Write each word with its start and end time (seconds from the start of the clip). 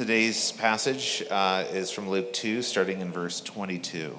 Today's 0.00 0.52
passage 0.52 1.22
uh, 1.30 1.66
is 1.70 1.90
from 1.90 2.08
Luke 2.08 2.32
2, 2.32 2.62
starting 2.62 3.02
in 3.02 3.12
verse 3.12 3.38
22. 3.42 4.16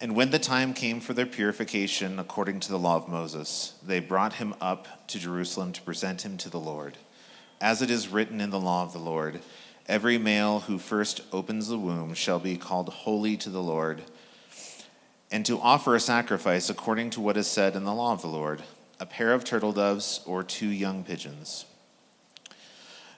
And 0.00 0.14
when 0.14 0.30
the 0.30 0.38
time 0.38 0.74
came 0.74 1.00
for 1.00 1.12
their 1.12 1.26
purification 1.26 2.20
according 2.20 2.60
to 2.60 2.68
the 2.68 2.78
law 2.78 2.94
of 2.94 3.08
Moses, 3.08 3.74
they 3.84 3.98
brought 3.98 4.34
him 4.34 4.54
up 4.60 5.08
to 5.08 5.18
Jerusalem 5.18 5.72
to 5.72 5.82
present 5.82 6.24
him 6.24 6.36
to 6.36 6.48
the 6.48 6.60
Lord. 6.60 6.98
As 7.60 7.82
it 7.82 7.90
is 7.90 8.06
written 8.06 8.40
in 8.40 8.50
the 8.50 8.60
law 8.60 8.84
of 8.84 8.92
the 8.92 9.00
Lord, 9.00 9.40
every 9.88 10.18
male 10.18 10.60
who 10.60 10.78
first 10.78 11.22
opens 11.32 11.66
the 11.66 11.76
womb 11.76 12.14
shall 12.14 12.38
be 12.38 12.56
called 12.56 12.90
holy 12.90 13.36
to 13.38 13.50
the 13.50 13.60
Lord, 13.60 14.02
and 15.32 15.44
to 15.46 15.58
offer 15.58 15.96
a 15.96 16.00
sacrifice 16.00 16.70
according 16.70 17.10
to 17.10 17.20
what 17.20 17.36
is 17.36 17.48
said 17.48 17.74
in 17.74 17.82
the 17.82 17.92
law 17.92 18.12
of 18.12 18.22
the 18.22 18.28
Lord 18.28 18.62
a 19.00 19.04
pair 19.04 19.32
of 19.32 19.42
turtle 19.42 19.72
doves 19.72 20.20
or 20.26 20.44
two 20.44 20.68
young 20.68 21.02
pigeons. 21.02 21.64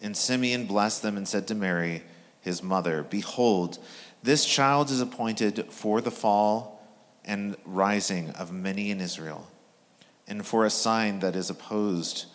And 0.00 0.16
Simeon 0.16 0.66
blessed 0.66 1.02
them 1.02 1.16
and 1.16 1.26
said 1.26 1.48
to 1.48 1.54
Mary, 1.54 2.02
his 2.40 2.62
mother, 2.62 3.02
Behold, 3.02 3.78
this 4.22 4.44
child 4.44 4.90
is 4.90 5.00
appointed 5.00 5.66
for 5.70 6.00
the 6.00 6.10
fall 6.10 6.86
and 7.24 7.56
rising 7.64 8.30
of 8.30 8.52
many 8.52 8.90
in 8.90 9.00
Israel, 9.00 9.48
and 10.28 10.46
for 10.46 10.64
a 10.64 10.70
sign 10.70 11.20
that 11.20 11.34
is 11.34 11.50
opposed, 11.50 12.26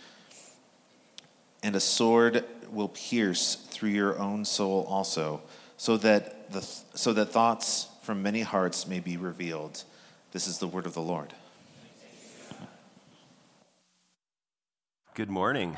and 1.63 1.75
a 1.75 1.79
sword 1.79 2.43
will 2.69 2.89
pierce 2.89 3.55
through 3.55 3.89
your 3.89 4.19
own 4.19 4.43
soul 4.43 4.85
also, 4.89 5.41
so 5.77 5.95
that, 5.97 6.51
the, 6.51 6.61
so 6.61 7.13
that 7.13 7.27
thoughts 7.27 7.87
from 8.01 8.21
many 8.21 8.41
hearts 8.41 8.87
may 8.87 8.99
be 8.99 9.15
revealed. 9.15 9.83
This 10.33 10.47
is 10.47 10.57
the 10.57 10.67
word 10.67 10.85
of 10.85 10.93
the 10.93 11.01
Lord. 11.01 11.33
Good 15.13 15.29
morning. 15.29 15.77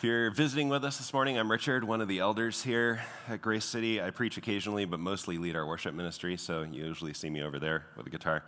If 0.00 0.04
you're 0.04 0.30
visiting 0.30 0.70
with 0.70 0.82
us 0.82 0.96
this 0.96 1.12
morning, 1.12 1.38
I'm 1.38 1.50
Richard, 1.50 1.84
one 1.84 2.00
of 2.00 2.08
the 2.08 2.20
elders 2.20 2.62
here 2.62 3.02
at 3.28 3.42
Grace 3.42 3.66
City. 3.66 4.00
I 4.00 4.08
preach 4.08 4.38
occasionally, 4.38 4.86
but 4.86 4.98
mostly 4.98 5.36
lead 5.36 5.56
our 5.56 5.66
worship 5.66 5.92
ministry, 5.94 6.38
so 6.38 6.62
you 6.62 6.86
usually 6.86 7.12
see 7.12 7.28
me 7.28 7.42
over 7.42 7.58
there 7.58 7.84
with 7.98 8.06
a 8.06 8.08
guitar. 8.08 8.42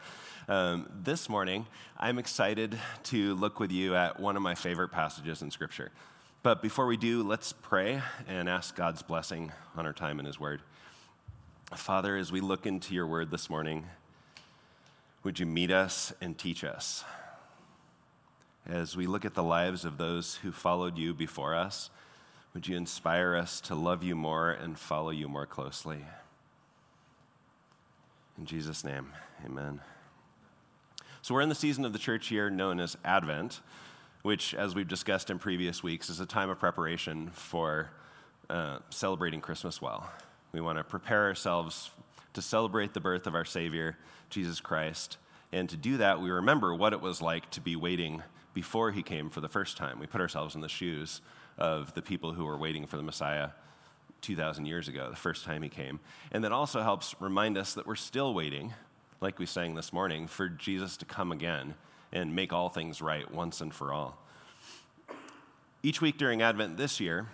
Um, 0.48 0.89
this 1.05 1.29
morning, 1.29 1.67
I'm 1.98 2.18
excited 2.18 2.79
to 3.02 3.35
look 3.35 3.61
with 3.61 3.70
you 3.70 3.95
at 3.95 4.18
one 4.18 4.36
of 4.36 4.42
my 4.42 4.55
favorite 4.55 4.92
passages 4.92 5.42
in 5.42 5.51
Scripture. 5.51 5.92
But 6.42 6.62
before 6.62 6.86
we 6.86 6.96
do, 6.96 7.23
let's 7.23 7.52
pray 7.52 8.01
and 8.27 8.48
ask 8.48 8.74
God's 8.74 9.02
blessing 9.02 9.52
on 9.77 9.85
our 9.85 9.92
time 9.92 10.20
in 10.20 10.24
His 10.24 10.41
Word. 10.41 10.62
Father, 11.74 12.17
as 12.17 12.33
we 12.33 12.41
look 12.41 12.64
into 12.64 12.95
your 12.95 13.07
Word 13.07 13.30
this 13.30 13.51
morning, 13.51 13.85
would 15.23 15.39
you 15.39 15.45
meet 15.45 15.70
us 15.70 16.14
and 16.18 16.39
teach 16.39 16.64
us? 16.64 17.05
As 18.68 18.96
we 18.96 19.06
look 19.06 19.24
at 19.24 19.34
the 19.34 19.42
lives 19.42 19.84
of 19.84 19.98
those 19.98 20.36
who 20.36 20.52
followed 20.52 20.96
you 20.96 21.12
before 21.14 21.55
us, 21.55 21.90
would 22.55 22.68
you 22.68 22.77
inspire 22.77 23.34
us 23.34 23.61
to 23.62 23.74
love 23.74 24.02
you 24.02 24.14
more 24.14 24.50
and 24.50 24.78
follow 24.78 25.11
you 25.11 25.28
more 25.28 25.46
closely? 25.46 26.05
In 28.39 28.46
Jesus' 28.46 28.84
name, 28.84 29.12
amen. 29.45 29.80
So, 31.23 31.34
we're 31.34 31.40
in 31.40 31.48
the 31.48 31.55
season 31.55 31.84
of 31.84 31.92
the 31.92 31.98
church 31.98 32.30
year 32.30 32.50
known 32.50 32.80
as 32.80 32.96
Advent, 33.05 33.61
which, 34.23 34.55
as 34.55 34.74
we've 34.74 34.89
discussed 34.89 35.30
in 35.30 35.39
previous 35.39 35.83
weeks, 35.83 36.11
is 36.11 36.20
a 36.20 36.27
time 36.27 36.50
of 36.50 36.58
preparation 36.58 37.30
for 37.33 37.90
uh, 38.50 38.79
celebrating 38.90 39.40
Christmas 39.40 39.80
well. 39.80 40.11
We 40.52 40.61
want 40.61 40.79
to 40.79 40.84
prepare 40.84 41.24
ourselves 41.24 41.90
to 42.34 42.42
celebrate 42.42 42.94
the 42.94 43.00
birth 43.00 43.27
of 43.27 43.34
our 43.34 43.44
Savior, 43.44 43.96
Jesus 44.30 44.61
Christ. 44.61 45.18
And 45.52 45.68
to 45.68 45.77
do 45.77 45.98
that, 45.98 46.20
we 46.20 46.30
remember 46.30 46.74
what 46.74 46.92
it 46.92 47.00
was 47.00 47.23
like 47.23 47.50
to 47.50 47.61
be 47.61 47.77
waiting 47.77 48.23
before 48.55 48.90
he 48.90 49.02
came 49.02 49.30
for 49.30 49.40
the 49.40 49.48
first 49.48 49.77
time. 49.77 49.98
We 49.98 50.07
put 50.07 50.20
ourselves 50.20 50.55
in 50.55 50.61
the 50.61 50.68
shoes 50.68 51.20
of 51.58 51.95
the 51.95 52.02
people 52.02 52.33
who 52.33 52.45
were 52.45 52.57
waiting 52.57 52.86
for 52.86 52.96
the 52.96 53.02
Messiah 53.02 53.51
2,000 54.20 54.67
years 54.67 54.89
ago, 54.89 55.11
the 55.11 55.17
first 55.17 55.45
time 55.45 55.63
he 55.63 55.68
came. 55.68 56.01
And 56.30 56.45
that 56.45 56.52
also 56.52 56.83
helps 56.83 57.14
remind 57.20 57.58
us 57.58 57.74
that 57.74 57.86
we're 57.86 57.96
still 57.96 58.35
waiting, 58.35 58.73
like 59.20 59.39
we 59.39 59.46
sang 59.46 59.74
this 59.74 59.92
morning, 59.92 60.27
for 60.27 60.48
Jesus 60.48 60.96
to 60.98 61.05
come 61.05 61.33
again 61.33 61.74
and 62.12 62.35
make 62.35 62.52
all 62.52 62.68
things 62.68 63.02
right 63.02 63.30
once 63.33 63.61
and 63.61 63.74
for 63.74 63.92
all. 63.92 64.18
Each 65.83 66.01
week 66.01 66.18
during 66.18 66.42
Advent 66.42 66.77
this 66.77 67.01
year, 67.01 67.29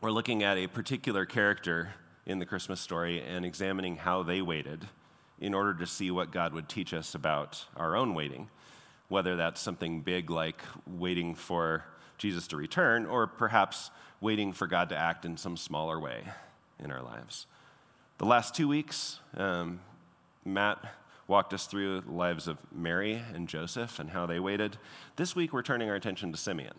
we're 0.00 0.10
looking 0.10 0.42
at 0.42 0.58
a 0.58 0.66
particular 0.66 1.24
character 1.24 1.94
in 2.26 2.38
the 2.38 2.46
Christmas 2.46 2.80
story 2.80 3.22
and 3.22 3.46
examining 3.46 3.96
how 3.96 4.22
they 4.22 4.42
waited 4.42 4.86
in 5.40 5.54
order 5.54 5.72
to 5.72 5.86
see 5.86 6.10
what 6.10 6.30
God 6.30 6.52
would 6.52 6.68
teach 6.68 6.92
us 6.92 7.14
about 7.14 7.64
our 7.76 7.96
own 7.96 8.12
waiting 8.14 8.50
whether 9.08 9.36
that's 9.36 9.60
something 9.60 10.00
big 10.00 10.30
like 10.30 10.62
waiting 10.86 11.34
for 11.34 11.84
Jesus 12.18 12.46
to 12.48 12.56
return, 12.56 13.06
or 13.06 13.26
perhaps 13.26 13.90
waiting 14.20 14.52
for 14.52 14.66
God 14.66 14.88
to 14.88 14.96
act 14.96 15.24
in 15.24 15.36
some 15.36 15.56
smaller 15.56 16.00
way 16.00 16.24
in 16.82 16.90
our 16.90 17.02
lives. 17.02 17.46
The 18.18 18.26
last 18.26 18.54
two 18.54 18.66
weeks, 18.66 19.20
um, 19.36 19.80
Matt 20.44 20.78
walked 21.28 21.52
us 21.54 21.66
through 21.66 22.00
the 22.00 22.10
lives 22.10 22.48
of 22.48 22.58
Mary 22.72 23.22
and 23.34 23.48
Joseph 23.48 23.98
and 23.98 24.10
how 24.10 24.26
they 24.26 24.40
waited. 24.40 24.78
This 25.16 25.36
week, 25.36 25.52
we're 25.52 25.62
turning 25.62 25.88
our 25.88 25.94
attention 25.94 26.32
to 26.32 26.38
Simeon. 26.38 26.74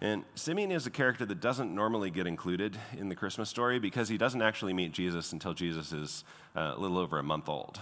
And 0.00 0.24
Simeon 0.34 0.72
is 0.72 0.86
a 0.86 0.90
character 0.90 1.24
that 1.24 1.40
doesn't 1.40 1.74
normally 1.74 2.10
get 2.10 2.26
included 2.26 2.76
in 2.98 3.08
the 3.08 3.14
Christmas 3.14 3.48
story 3.48 3.78
because 3.78 4.08
he 4.08 4.18
doesn't 4.18 4.42
actually 4.42 4.72
meet 4.72 4.92
Jesus 4.92 5.32
until 5.32 5.54
Jesus 5.54 5.92
is 5.92 6.24
uh, 6.54 6.74
a 6.76 6.80
little 6.80 6.98
over 6.98 7.18
a 7.18 7.22
month 7.22 7.48
old. 7.48 7.80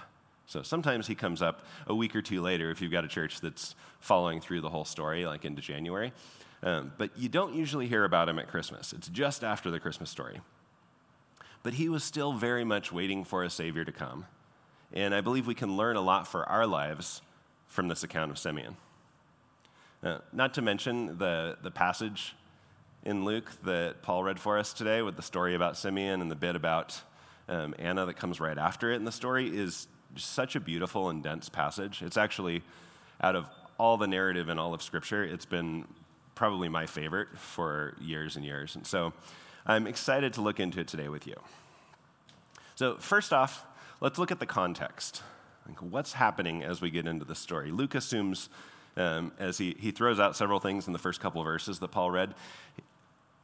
So 0.51 0.63
sometimes 0.63 1.07
he 1.07 1.15
comes 1.15 1.43
up 1.43 1.65
a 1.87 1.95
week 1.95 2.17
or 2.17 2.23
two 2.23 2.43
later 2.43 2.73
if 2.73 2.83
you've 2.83 2.91
got 2.91 3.05
a 3.05 3.09
church 3.09 3.41
that's 3.41 3.77
following 4.01 4.41
through 4.41 4.63
the 4.63 4.69
whole 4.69 4.85
story, 4.85 5.25
like 5.25 5.45
into 5.45 5.63
January. 5.63 6.13
Um, 6.65 6.91
but 6.99 7.17
you 7.17 7.29
don't 7.29 7.55
usually 7.55 7.87
hear 7.87 8.05
about 8.05 8.29
him 8.29 8.37
at 8.41 8.49
Christmas. 8.49 8.93
It's 8.93 9.07
just 9.07 9.45
after 9.45 9.71
the 9.71 9.79
Christmas 9.79 10.11
story. 10.11 10.41
But 11.63 11.75
he 11.75 11.89
was 11.89 12.03
still 12.03 12.33
very 12.33 12.65
much 12.65 12.91
waiting 12.91 13.23
for 13.23 13.45
a 13.45 13.49
Savior 13.49 13.85
to 13.85 13.93
come. 13.93 14.27
And 14.93 15.15
I 15.15 15.21
believe 15.21 15.47
we 15.47 15.55
can 15.55 15.77
learn 15.77 15.95
a 15.95 16.01
lot 16.01 16.27
for 16.27 16.45
our 16.49 16.67
lives 16.67 17.23
from 17.69 17.87
this 17.87 18.03
account 18.03 18.33
of 18.33 18.37
Simeon. 18.37 18.77
Uh, 20.03 20.19
not 20.33 20.53
to 20.55 20.63
mention 20.63 21.17
the, 21.19 21.59
the 21.63 21.71
passage 21.71 22.35
in 23.05 23.25
Luke 23.25 23.49
that 23.63 24.03
Paul 24.03 24.25
read 24.25 24.41
for 24.41 24.59
us 24.59 24.73
today 24.73 25.01
with 25.01 25.15
the 25.15 25.23
story 25.23 25.55
about 25.55 25.77
Simeon 25.77 26.21
and 26.21 26.29
the 26.29 26.35
bit 26.35 26.57
about 26.57 27.01
um, 27.49 27.73
Anna 27.79 28.05
that 28.07 28.15
comes 28.15 28.41
right 28.41 28.59
after 28.59 28.91
it 28.91 28.97
in 28.97 29.05
the 29.05 29.13
story 29.13 29.47
is 29.47 29.87
such 30.17 30.57
a 30.57 30.61
beautiful 30.61 31.11
and 31.11 31.23
dense 31.23 31.49
passage. 31.49 32.03
It's 32.03 32.17
actually, 32.17 32.63
out 33.21 33.37
of 33.37 33.47
all 33.79 33.97
the 33.97 34.07
narrative 34.07 34.49
in 34.49 34.59
all 34.59 34.75
of 34.75 34.83
Scripture, 34.83 35.25
it's 35.25 35.47
been 35.47 35.87
probably 36.35 36.69
my 36.69 36.87
favorite 36.87 37.29
for 37.37 37.97
years 38.01 38.37
and 38.37 38.45
years. 38.45 38.75
And 38.75 38.87
so 38.87 39.13
I'm 39.67 39.87
excited 39.87 40.33
to 40.35 40.41
look 40.41 40.61
into 40.61 40.81
it 40.81 40.89
today 40.89 41.09
with 41.09 41.27
you. 41.27 41.37
So, 42.75 42.97
first 42.97 43.33
off, 43.33 43.67
let's 44.01 44.19
look 44.19 44.31
at 44.31 44.41
the 44.41 44.47
context. 44.47 45.23
Like 45.69 45.83
what's 45.83 46.15
happening 46.15 46.63
as 46.63 46.81
we 46.81 46.91
get 46.91 47.07
into 47.07 47.25
the 47.25 47.35
story? 47.35 47.71
Luke 47.71 47.95
assumes, 47.95 48.49
um, 48.97 49.33
as 49.39 49.59
he, 49.59 49.77
he 49.79 49.91
throws 49.91 50.19
out 50.19 50.35
several 50.35 50.61
things 50.61 50.87
in 50.87 50.93
the 50.93 50.99
first 50.99 51.21
couple 51.21 51.41
of 51.41 51.45
verses 51.45 51.79
that 51.79 51.89
Paul 51.89 52.11
read, 52.11 52.35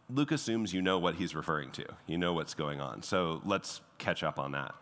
Luke 0.09 0.33
assumes 0.33 0.73
you 0.73 0.83
know 0.83 0.99
what 0.99 1.17
he's 1.17 1.35
referring 1.35 1.71
to. 1.73 1.85
You 2.07 2.17
know 2.19 2.33
what's 2.33 2.55
going 2.55 2.81
on. 2.81 3.03
So 3.03 3.43
let's 3.45 3.81
catch 3.99 4.23
up 4.23 4.39
on 4.39 4.53
that. 4.53 4.75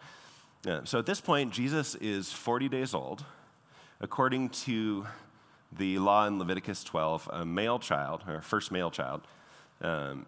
Yeah, 0.65 0.81
so 0.85 0.99
at 0.99 1.05
this 1.05 1.21
point, 1.21 1.53
Jesus 1.53 1.95
is 1.97 2.33
40 2.33 2.71
days 2.71 2.95
old. 2.95 3.25
According 4.01 4.49
to 4.51 5.07
the 5.71 5.99
law 5.99 6.27
in 6.27 6.39
Leviticus 6.39 6.83
12, 6.85 7.29
a 7.33 7.45
male 7.45 7.79
child, 7.79 8.23
or 8.27 8.41
first 8.41 8.73
male 8.73 8.91
child, 8.91 9.23
um, 9.83 10.25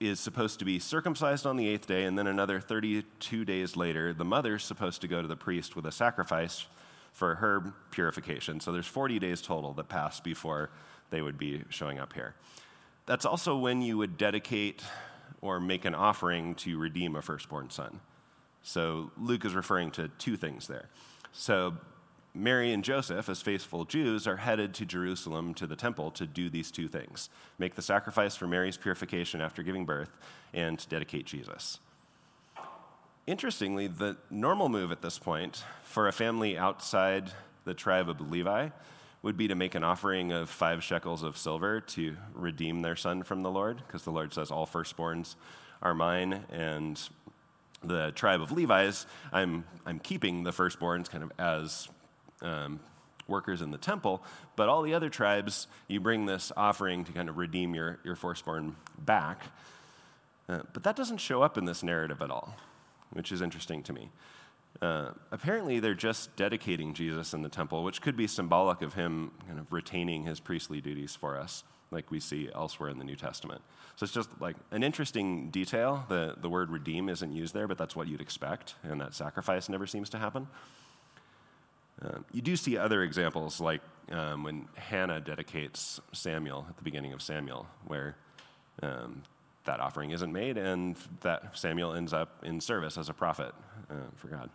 is 0.00 0.18
supposed 0.18 0.58
to 0.60 0.64
be 0.64 0.78
circumcised 0.78 1.44
on 1.44 1.58
the 1.58 1.68
eighth 1.68 1.86
day, 1.86 2.04
and 2.04 2.18
then 2.18 2.26
another 2.26 2.58
32 2.58 3.44
days 3.44 3.76
later, 3.76 4.14
the 4.14 4.24
mother's 4.24 4.64
supposed 4.64 5.02
to 5.02 5.08
go 5.08 5.20
to 5.20 5.28
the 5.28 5.36
priest 5.36 5.76
with 5.76 5.84
a 5.84 5.92
sacrifice 5.92 6.66
for 7.12 7.34
her 7.34 7.74
purification. 7.90 8.60
So 8.60 8.72
there's 8.72 8.86
40 8.86 9.18
days 9.18 9.42
total 9.42 9.74
that 9.74 9.90
pass 9.90 10.20
before 10.20 10.70
they 11.10 11.20
would 11.20 11.36
be 11.36 11.64
showing 11.68 11.98
up 11.98 12.14
here. 12.14 12.34
That's 13.04 13.26
also 13.26 13.58
when 13.58 13.82
you 13.82 13.98
would 13.98 14.16
dedicate 14.16 14.82
or 15.42 15.60
make 15.60 15.84
an 15.84 15.94
offering 15.94 16.54
to 16.54 16.78
redeem 16.78 17.14
a 17.14 17.20
firstborn 17.20 17.68
son. 17.68 18.00
So 18.62 19.10
Luke 19.18 19.44
is 19.44 19.54
referring 19.54 19.90
to 19.92 20.08
two 20.18 20.36
things 20.36 20.66
there. 20.66 20.88
So 21.32 21.74
Mary 22.34 22.72
and 22.72 22.84
Joseph, 22.84 23.28
as 23.28 23.42
faithful 23.42 23.84
Jews, 23.84 24.26
are 24.26 24.36
headed 24.36 24.74
to 24.74 24.86
Jerusalem 24.86 25.54
to 25.54 25.66
the 25.66 25.76
temple 25.76 26.10
to 26.12 26.26
do 26.26 26.48
these 26.48 26.70
two 26.70 26.88
things 26.88 27.28
make 27.58 27.74
the 27.74 27.82
sacrifice 27.82 28.36
for 28.36 28.46
Mary's 28.46 28.76
purification 28.76 29.40
after 29.40 29.62
giving 29.62 29.84
birth 29.84 30.16
and 30.54 30.86
dedicate 30.88 31.26
Jesus. 31.26 31.80
Interestingly, 33.26 33.86
the 33.86 34.16
normal 34.30 34.68
move 34.68 34.90
at 34.92 35.02
this 35.02 35.18
point 35.18 35.64
for 35.82 36.08
a 36.08 36.12
family 36.12 36.56
outside 36.56 37.30
the 37.64 37.74
tribe 37.74 38.08
of 38.08 38.20
Levi 38.30 38.70
would 39.22 39.36
be 39.36 39.48
to 39.48 39.54
make 39.54 39.74
an 39.74 39.84
offering 39.84 40.32
of 40.32 40.48
five 40.48 40.82
shekels 40.82 41.22
of 41.22 41.36
silver 41.36 41.80
to 41.80 42.16
redeem 42.34 42.82
their 42.82 42.96
son 42.96 43.22
from 43.22 43.42
the 43.42 43.50
Lord, 43.50 43.82
because 43.86 44.02
the 44.02 44.10
Lord 44.10 44.32
says, 44.32 44.50
All 44.50 44.66
firstborns 44.66 45.34
are 45.82 45.94
mine, 45.94 46.44
and 46.50 47.00
the 47.82 48.12
tribe 48.14 48.40
of 48.40 48.52
Levi's, 48.52 49.06
I'm, 49.32 49.64
I'm 49.86 49.98
keeping 49.98 50.42
the 50.44 50.50
firstborns 50.50 51.08
kind 51.08 51.24
of 51.24 51.32
as 51.38 51.88
um, 52.42 52.80
workers 53.26 53.62
in 53.62 53.70
the 53.70 53.78
temple, 53.78 54.22
but 54.56 54.68
all 54.68 54.82
the 54.82 54.92
other 54.92 55.08
tribes, 55.08 55.66
you 55.88 56.00
bring 56.00 56.26
this 56.26 56.52
offering 56.56 57.04
to 57.04 57.12
kind 57.12 57.28
of 57.28 57.38
redeem 57.38 57.74
your, 57.74 57.98
your 58.04 58.16
firstborn 58.16 58.76
back. 58.98 59.42
Uh, 60.48 60.60
but 60.72 60.82
that 60.82 60.96
doesn't 60.96 61.18
show 61.18 61.42
up 61.42 61.56
in 61.56 61.64
this 61.64 61.82
narrative 61.82 62.20
at 62.20 62.30
all, 62.30 62.56
which 63.12 63.32
is 63.32 63.40
interesting 63.40 63.82
to 63.84 63.92
me. 63.92 64.10
Uh, 64.82 65.10
apparently, 65.30 65.80
they're 65.80 65.94
just 65.94 66.34
dedicating 66.36 66.94
Jesus 66.94 67.34
in 67.34 67.42
the 67.42 67.48
temple, 67.48 67.84
which 67.84 68.00
could 68.00 68.16
be 68.16 68.26
symbolic 68.26 68.82
of 68.82 68.94
him 68.94 69.30
kind 69.46 69.58
of 69.58 69.72
retaining 69.72 70.24
his 70.24 70.40
priestly 70.40 70.80
duties 70.80 71.14
for 71.14 71.38
us, 71.38 71.64
like 71.90 72.10
we 72.10 72.20
see 72.20 72.48
elsewhere 72.54 72.90
in 72.90 72.98
the 72.98 73.04
New 73.04 73.16
Testament. 73.16 73.62
So 73.96 74.04
it's 74.04 74.12
just 74.12 74.30
like 74.40 74.56
an 74.70 74.82
interesting 74.82 75.50
detail. 75.50 76.04
The, 76.08 76.36
the 76.40 76.48
word 76.48 76.70
redeem 76.70 77.08
isn't 77.08 77.32
used 77.32 77.54
there, 77.54 77.66
but 77.66 77.78
that's 77.78 77.96
what 77.96 78.08
you'd 78.08 78.20
expect, 78.20 78.74
and 78.82 79.00
that 79.00 79.14
sacrifice 79.14 79.68
never 79.68 79.86
seems 79.86 80.08
to 80.10 80.18
happen. 80.18 80.46
Um, 82.02 82.24
you 82.32 82.40
do 82.40 82.56
see 82.56 82.78
other 82.78 83.02
examples, 83.02 83.60
like 83.60 83.82
um, 84.10 84.44
when 84.44 84.68
Hannah 84.74 85.20
dedicates 85.20 86.00
Samuel 86.12 86.66
at 86.68 86.76
the 86.76 86.82
beginning 86.82 87.12
of 87.12 87.20
Samuel, 87.20 87.66
where 87.86 88.16
um, 88.82 89.22
that 89.64 89.80
offering 89.80 90.10
isn't 90.10 90.32
made 90.32 90.56
and 90.56 90.96
that 91.20 91.58
Samuel 91.58 91.94
ends 91.94 92.12
up 92.12 92.42
in 92.42 92.60
service 92.60 92.96
as 92.96 93.08
a 93.08 93.14
prophet 93.14 93.52
uh, 93.90 93.94
for 94.16 94.28
God. 94.28 94.50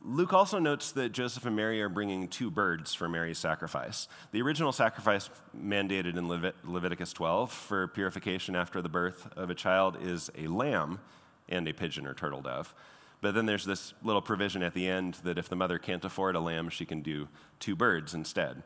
Luke 0.00 0.32
also 0.32 0.60
notes 0.60 0.92
that 0.92 1.10
Joseph 1.10 1.44
and 1.44 1.56
Mary 1.56 1.82
are 1.82 1.88
bringing 1.88 2.28
two 2.28 2.50
birds 2.50 2.94
for 2.94 3.08
Mary's 3.08 3.38
sacrifice. 3.38 4.06
The 4.30 4.40
original 4.42 4.70
sacrifice 4.70 5.28
mandated 5.56 6.16
in 6.16 6.28
Levit- 6.28 6.54
Leviticus 6.64 7.12
12 7.12 7.50
for 7.52 7.88
purification 7.88 8.54
after 8.54 8.80
the 8.80 8.88
birth 8.88 9.28
of 9.36 9.50
a 9.50 9.54
child 9.54 9.96
is 10.00 10.30
a 10.38 10.46
lamb 10.46 11.00
and 11.48 11.66
a 11.66 11.72
pigeon 11.72 12.06
or 12.06 12.14
turtle 12.14 12.42
dove. 12.42 12.74
But 13.20 13.34
then 13.34 13.46
there's 13.46 13.64
this 13.64 13.92
little 14.04 14.22
provision 14.22 14.62
at 14.62 14.74
the 14.74 14.88
end 14.88 15.14
that 15.24 15.38
if 15.38 15.48
the 15.48 15.56
mother 15.56 15.78
can't 15.78 16.04
afford 16.04 16.36
a 16.36 16.40
lamb, 16.40 16.68
she 16.68 16.84
can 16.84 17.02
do 17.02 17.26
two 17.58 17.74
birds 17.74 18.14
instead. 18.14 18.62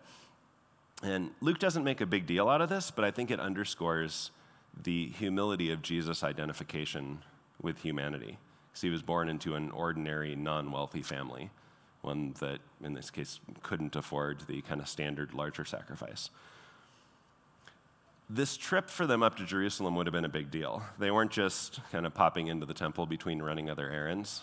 And 1.03 1.31
Luke 1.41 1.59
doesn't 1.59 1.83
make 1.83 2.03
a 2.03 2.07
big 2.07 2.27
deal 2.27 2.51
out 2.51 2.61
of 2.61 2.69
this, 2.69 2.91
but 2.91 3.07
I 3.07 3.11
think 3.11 3.31
it 3.31 3.41
underscores 3.41 4.31
the 4.81 5.09
humility 5.09 5.71
of 5.73 5.81
Jesus' 5.81 6.23
identification 6.23 7.23
with 7.61 7.79
humanity. 7.79 8.39
Because 8.73 8.83
he 8.83 8.91
was 8.91 9.03
born 9.03 9.29
into 9.29 9.55
an 9.55 9.71
ordinary, 9.71 10.35
non 10.35 10.73
wealthy 10.73 11.03
family, 11.03 11.51
one 12.01 12.35
that, 12.41 12.61
in 12.83 12.95
this 12.95 13.11
case, 13.11 13.39
couldn't 13.63 13.95
afford 13.95 14.41
the 14.49 14.63
kind 14.63 14.81
of 14.81 14.89
standard 14.89 15.35
larger 15.35 15.65
sacrifice 15.65 16.31
this 18.33 18.57
trip 18.57 18.89
for 18.89 19.07
them 19.07 19.23
up 19.23 19.37
to 19.37 19.45
Jerusalem 19.45 19.95
would 19.97 20.07
have 20.07 20.13
been 20.13 20.25
a 20.25 20.29
big 20.29 20.51
deal. 20.51 20.83
They 20.99 21.11
weren't 21.11 21.31
just 21.31 21.81
kind 21.91 22.07
of 22.07 22.15
popping 22.15 22.47
into 22.47 22.65
the 22.65 22.75
temple 22.75 23.05
between 23.07 23.43
running 23.43 23.69
other 23.69 23.91
errands, 23.91 24.43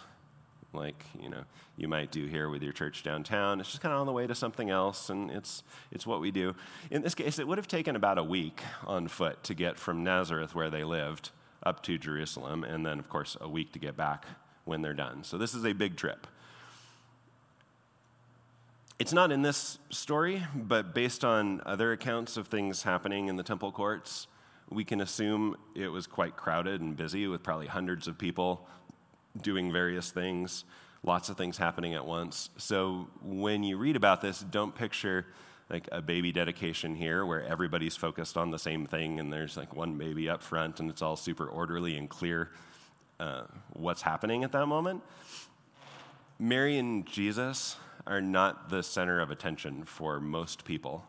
like 0.74 1.04
you 1.20 1.30
know 1.30 1.44
you 1.76 1.88
might 1.88 2.12
do 2.12 2.28
here 2.28 2.50
with 2.50 2.62
your 2.62 2.74
church 2.74 3.02
downtown. 3.04 3.60
It's 3.60 3.70
just 3.70 3.82
kind 3.82 3.94
of 3.94 4.00
on 4.00 4.06
the 4.06 4.12
way 4.14 4.28
to 4.28 4.36
something 4.36 4.70
else, 4.70 5.10
and 5.10 5.32
it's 5.32 5.64
it's 5.92 6.06
what 6.06 6.22
we 6.22 6.30
do. 6.30 6.56
In 6.92 7.02
this 7.02 7.16
case, 7.16 7.40
it 7.40 7.48
would 7.48 7.58
have 7.58 7.68
taken 7.68 7.96
about 7.96 8.20
a 8.20 8.24
week 8.24 8.62
on 8.86 9.08
foot 9.08 9.44
to 9.46 9.54
get 9.56 9.80
from 9.80 10.04
Nazareth, 10.04 10.54
where 10.54 10.70
they 10.70 10.84
lived, 10.84 11.32
up 11.64 11.84
to 11.84 11.98
Jerusalem, 11.98 12.64
and 12.64 12.86
then 12.86 13.00
of 13.00 13.10
course 13.10 13.38
a 13.42 13.50
week 13.50 13.72
to 13.74 13.80
get 13.80 13.98
back 13.98 14.26
when 14.66 14.82
they're 14.82 14.94
done. 14.94 15.24
So 15.24 15.38
this 15.38 15.54
is 15.54 15.66
a 15.66 15.74
big 15.74 15.96
trip. 15.96 16.28
It's 19.00 19.14
not 19.14 19.32
in 19.32 19.42
this 19.42 19.80
story, 19.90 20.44
but 20.54 20.94
based 20.94 21.24
on 21.24 21.62
other 21.66 21.94
accounts 21.94 22.36
of 22.36 22.48
things 22.48 22.84
happening 22.84 23.30
in 23.30 23.38
the 23.38 23.44
temple 23.44 23.72
courts, 23.72 24.28
we 24.70 24.84
can 24.84 25.00
assume 25.00 25.56
it 25.74 25.88
was 25.88 26.06
quite 26.06 26.36
crowded 26.36 26.82
and 26.82 26.98
busy 26.98 27.26
with 27.28 27.42
probably 27.42 27.68
hundreds 27.68 28.08
of 28.08 28.18
people 28.18 28.68
doing 29.42 29.72
various 29.72 30.12
things, 30.12 30.66
lots 31.04 31.30
of 31.30 31.38
things 31.38 31.58
happening 31.58 31.94
at 31.94 32.06
once. 32.06 32.50
So 32.58 33.08
when 33.24 33.64
you 33.64 33.78
read 33.78 33.96
about 33.96 34.22
this, 34.22 34.42
don't 34.42 34.76
picture 34.76 35.26
like 35.70 35.88
a 35.92 36.02
baby 36.02 36.32
dedication 36.32 36.96
here 36.96 37.26
where 37.26 37.44
everybody's 37.44 37.96
focused 37.96 38.38
on 38.38 38.52
the 38.52 38.60
same 38.60 38.86
thing 38.86 39.20
and 39.20 39.32
there's 39.32 39.56
like 39.56 39.76
one 39.76 39.98
baby 39.98 40.30
up 40.30 40.42
front 40.42 40.80
and 40.80 40.90
it's 40.90 41.02
all 41.02 41.16
super 41.16 41.48
orderly 41.48 41.96
and 41.96 42.10
clear 42.10 42.50
uh, 43.20 43.44
what's 43.74 44.02
happening 44.02 44.44
at 44.44 44.52
that 44.52 44.66
moment. 44.66 45.04
Mary 46.40 46.78
and 46.78 47.06
Jesus 47.06 47.76
are 48.08 48.22
not 48.22 48.70
the 48.70 48.82
center 48.82 49.20
of 49.20 49.30
attention 49.30 49.84
for 49.84 50.20
most 50.20 50.66
people. 50.66 51.06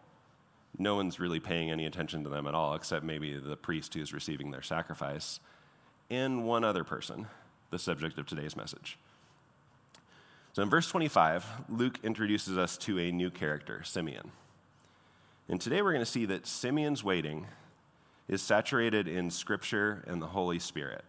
No 0.76 0.96
one's 0.96 1.18
really 1.18 1.40
paying 1.40 1.70
any 1.70 1.86
attention 1.86 2.24
to 2.24 2.30
them 2.30 2.46
at 2.46 2.54
all, 2.54 2.74
except 2.74 3.04
maybe 3.04 3.36
the 3.36 3.56
priest 3.56 3.94
who's 3.94 4.12
receiving 4.12 4.50
their 4.50 4.62
sacrifice, 4.62 5.40
and 6.10 6.44
one 6.44 6.64
other 6.64 6.84
person, 6.84 7.26
the 7.70 7.78
subject 7.78 8.18
of 8.18 8.26
today's 8.26 8.56
message. 8.56 8.98
So 10.52 10.62
in 10.62 10.68
verse 10.70 10.88
25, 10.88 11.46
Luke 11.68 12.00
introduces 12.02 12.58
us 12.58 12.76
to 12.78 12.98
a 12.98 13.12
new 13.12 13.30
character, 13.30 13.82
Simeon. 13.84 14.32
And 15.50 15.60
today 15.60 15.82
we're 15.82 15.90
going 15.90 16.04
to 16.04 16.10
see 16.10 16.26
that 16.26 16.46
Simeon's 16.46 17.02
waiting 17.02 17.48
is 18.28 18.40
saturated 18.40 19.08
in 19.08 19.30
Scripture 19.30 20.04
and 20.06 20.22
the 20.22 20.28
Holy 20.28 20.60
Spirit. 20.60 21.04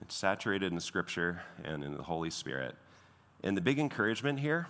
It's 0.00 0.14
saturated 0.14 0.72
in 0.72 0.78
Scripture 0.78 1.42
and 1.64 1.82
in 1.82 1.96
the 1.96 2.04
Holy 2.04 2.30
Spirit. 2.30 2.76
And 3.42 3.56
the 3.56 3.60
big 3.60 3.80
encouragement 3.80 4.38
here, 4.38 4.68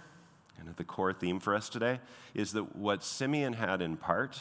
and 0.58 0.74
the 0.76 0.84
core 0.84 1.12
theme 1.12 1.40
for 1.40 1.54
us 1.54 1.68
today, 1.68 2.00
is 2.32 2.52
that 2.52 2.74
what 2.74 3.04
Simeon 3.04 3.52
had 3.52 3.82
in 3.82 3.98
part, 3.98 4.40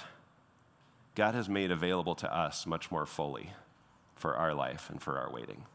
God 1.14 1.36
has 1.36 1.50
made 1.50 1.70
available 1.70 2.16
to 2.16 2.34
us 2.34 2.66
much 2.66 2.90
more 2.90 3.06
fully 3.06 3.52
for 4.16 4.36
our 4.38 4.54
life 4.54 4.90
and 4.90 5.02
for 5.02 5.20
our 5.20 5.30
waiting. 5.30 5.66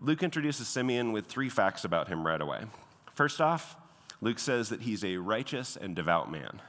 Luke 0.00 0.22
introduces 0.22 0.66
Simeon 0.66 1.12
with 1.12 1.26
three 1.26 1.50
facts 1.50 1.84
about 1.84 2.08
him 2.08 2.26
right 2.26 2.40
away. 2.40 2.62
First 3.12 3.42
off, 3.42 3.76
Luke 4.20 4.38
says 4.38 4.68
that 4.68 4.82
he's 4.82 5.04
a 5.04 5.16
righteous 5.16 5.76
and 5.76 5.96
devout 5.96 6.30
man. 6.30 6.60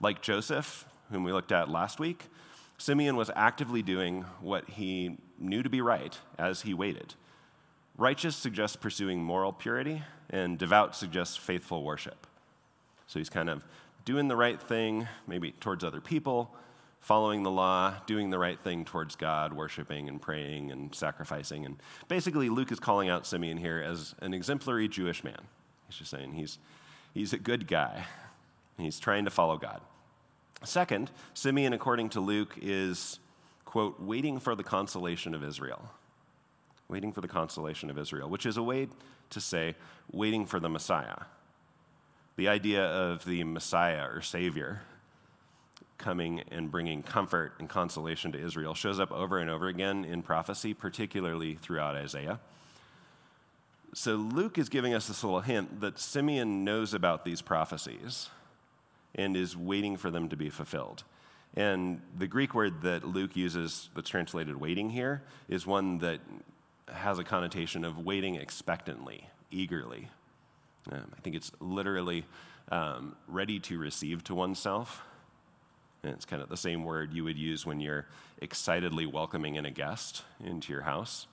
Like 0.00 0.22
Joseph, 0.22 0.86
whom 1.10 1.24
we 1.24 1.32
looked 1.32 1.52
at 1.52 1.68
last 1.68 1.98
week, 1.98 2.26
Simeon 2.76 3.16
was 3.16 3.30
actively 3.34 3.82
doing 3.82 4.22
what 4.40 4.68
he 4.70 5.18
knew 5.38 5.62
to 5.62 5.70
be 5.70 5.80
right 5.80 6.16
as 6.38 6.62
he 6.62 6.72
waited. 6.72 7.14
Righteous 7.96 8.36
suggests 8.36 8.76
pursuing 8.76 9.20
moral 9.20 9.52
purity, 9.52 10.02
and 10.30 10.56
devout 10.56 10.94
suggests 10.94 11.36
faithful 11.36 11.82
worship. 11.82 12.28
So 13.08 13.18
he's 13.18 13.30
kind 13.30 13.50
of 13.50 13.64
doing 14.04 14.28
the 14.28 14.36
right 14.36 14.62
thing, 14.62 15.08
maybe 15.26 15.50
towards 15.50 15.82
other 15.82 16.00
people, 16.00 16.54
following 17.00 17.42
the 17.42 17.50
law, 17.50 17.94
doing 18.06 18.30
the 18.30 18.38
right 18.38 18.60
thing 18.60 18.84
towards 18.84 19.16
God, 19.16 19.52
worshiping 19.52 20.08
and 20.08 20.22
praying 20.22 20.70
and 20.70 20.94
sacrificing. 20.94 21.66
And 21.66 21.76
basically, 22.06 22.48
Luke 22.48 22.70
is 22.70 22.78
calling 22.78 23.08
out 23.08 23.26
Simeon 23.26 23.56
here 23.56 23.82
as 23.84 24.14
an 24.20 24.32
exemplary 24.32 24.86
Jewish 24.86 25.24
man. 25.24 25.40
He's 25.88 25.96
just 25.96 26.10
saying 26.10 26.34
he's, 26.34 26.58
he's 27.14 27.32
a 27.32 27.38
good 27.38 27.66
guy, 27.66 28.04
he's 28.76 29.00
trying 29.00 29.24
to 29.24 29.30
follow 29.30 29.56
God. 29.56 29.80
Second, 30.64 31.10
Simeon, 31.34 31.72
according 31.72 32.10
to 32.10 32.20
Luke, 32.20 32.56
is, 32.60 33.18
quote, 33.64 34.00
waiting 34.00 34.38
for 34.40 34.54
the 34.54 34.64
consolation 34.64 35.34
of 35.34 35.42
Israel 35.42 35.90
waiting 36.88 37.12
for 37.12 37.20
the 37.20 37.28
consolation 37.28 37.90
of 37.90 37.98
Israel, 37.98 38.28
which 38.28 38.46
is 38.46 38.56
a 38.56 38.62
way 38.62 38.88
to 39.30 39.40
say 39.40 39.74
waiting 40.10 40.46
for 40.46 40.58
the 40.58 40.68
Messiah. 40.68 41.18
The 42.36 42.48
idea 42.48 42.82
of 42.82 43.24
the 43.24 43.44
Messiah 43.44 44.06
or 44.10 44.22
Savior 44.22 44.80
coming 45.98 46.42
and 46.50 46.70
bringing 46.70 47.02
comfort 47.02 47.52
and 47.58 47.68
consolation 47.68 48.32
to 48.32 48.38
Israel 48.38 48.72
shows 48.72 49.00
up 49.00 49.10
over 49.12 49.38
and 49.38 49.50
over 49.50 49.66
again 49.66 50.04
in 50.04 50.22
prophecy, 50.22 50.72
particularly 50.72 51.54
throughout 51.54 51.96
Isaiah. 51.96 52.40
So 53.94 54.16
Luke 54.16 54.58
is 54.58 54.68
giving 54.68 54.94
us 54.94 55.08
this 55.08 55.24
little 55.24 55.40
hint 55.40 55.80
that 55.80 55.98
Simeon 55.98 56.64
knows 56.64 56.94
about 56.94 57.24
these 57.24 57.40
prophecies 57.40 58.28
and 59.14 59.36
is 59.36 59.56
waiting 59.56 59.96
for 59.96 60.10
them 60.10 60.28
to 60.28 60.36
be 60.36 60.50
fulfilled. 60.50 61.04
And 61.56 62.02
the 62.16 62.26
Greek 62.26 62.54
word 62.54 62.82
that 62.82 63.04
Luke 63.04 63.34
uses 63.34 63.88
that's 63.94 64.10
translated 64.10 64.60
waiting 64.60 64.90
here 64.90 65.22
is 65.48 65.66
one 65.66 65.98
that 65.98 66.20
has 66.92 67.18
a 67.18 67.24
connotation 67.24 67.84
of 67.84 67.98
waiting 67.98 68.36
expectantly, 68.36 69.28
eagerly. 69.50 70.08
Um, 70.92 71.10
I 71.16 71.20
think 71.20 71.36
it's 71.36 71.50
literally 71.60 72.24
um, 72.70 73.16
ready 73.26 73.58
to 73.60 73.78
receive 73.78 74.22
to 74.24 74.34
oneself. 74.34 75.02
And 76.02 76.12
it's 76.12 76.24
kind 76.24 76.42
of 76.42 76.48
the 76.48 76.56
same 76.56 76.84
word 76.84 77.12
you 77.12 77.24
would 77.24 77.38
use 77.38 77.66
when 77.66 77.80
you're 77.80 78.06
excitedly 78.40 79.06
welcoming 79.06 79.56
in 79.56 79.64
a 79.64 79.70
guest 79.70 80.22
into 80.44 80.72
your 80.72 80.82
house. 80.82 81.26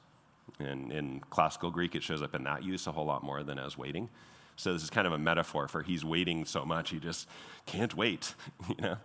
And 0.59 0.91
in 0.91 1.21
classical 1.29 1.71
Greek, 1.71 1.95
it 1.95 2.03
shows 2.03 2.21
up 2.21 2.33
in 2.33 2.43
that 2.43 2.63
use 2.63 2.87
a 2.87 2.91
whole 2.91 3.05
lot 3.05 3.23
more 3.23 3.43
than 3.43 3.59
as 3.59 3.77
waiting. 3.77 4.09
So 4.55 4.73
this 4.73 4.83
is 4.83 4.89
kind 4.89 5.05
of 5.05 5.13
a 5.13 5.17
metaphor 5.17 5.67
for 5.67 5.81
he's 5.83 6.05
waiting 6.05 6.45
so 6.45 6.65
much 6.65 6.91
he 6.91 6.99
just 6.99 7.27
can't 7.65 7.95
wait, 7.95 8.35
you 8.69 8.75
know. 8.79 8.97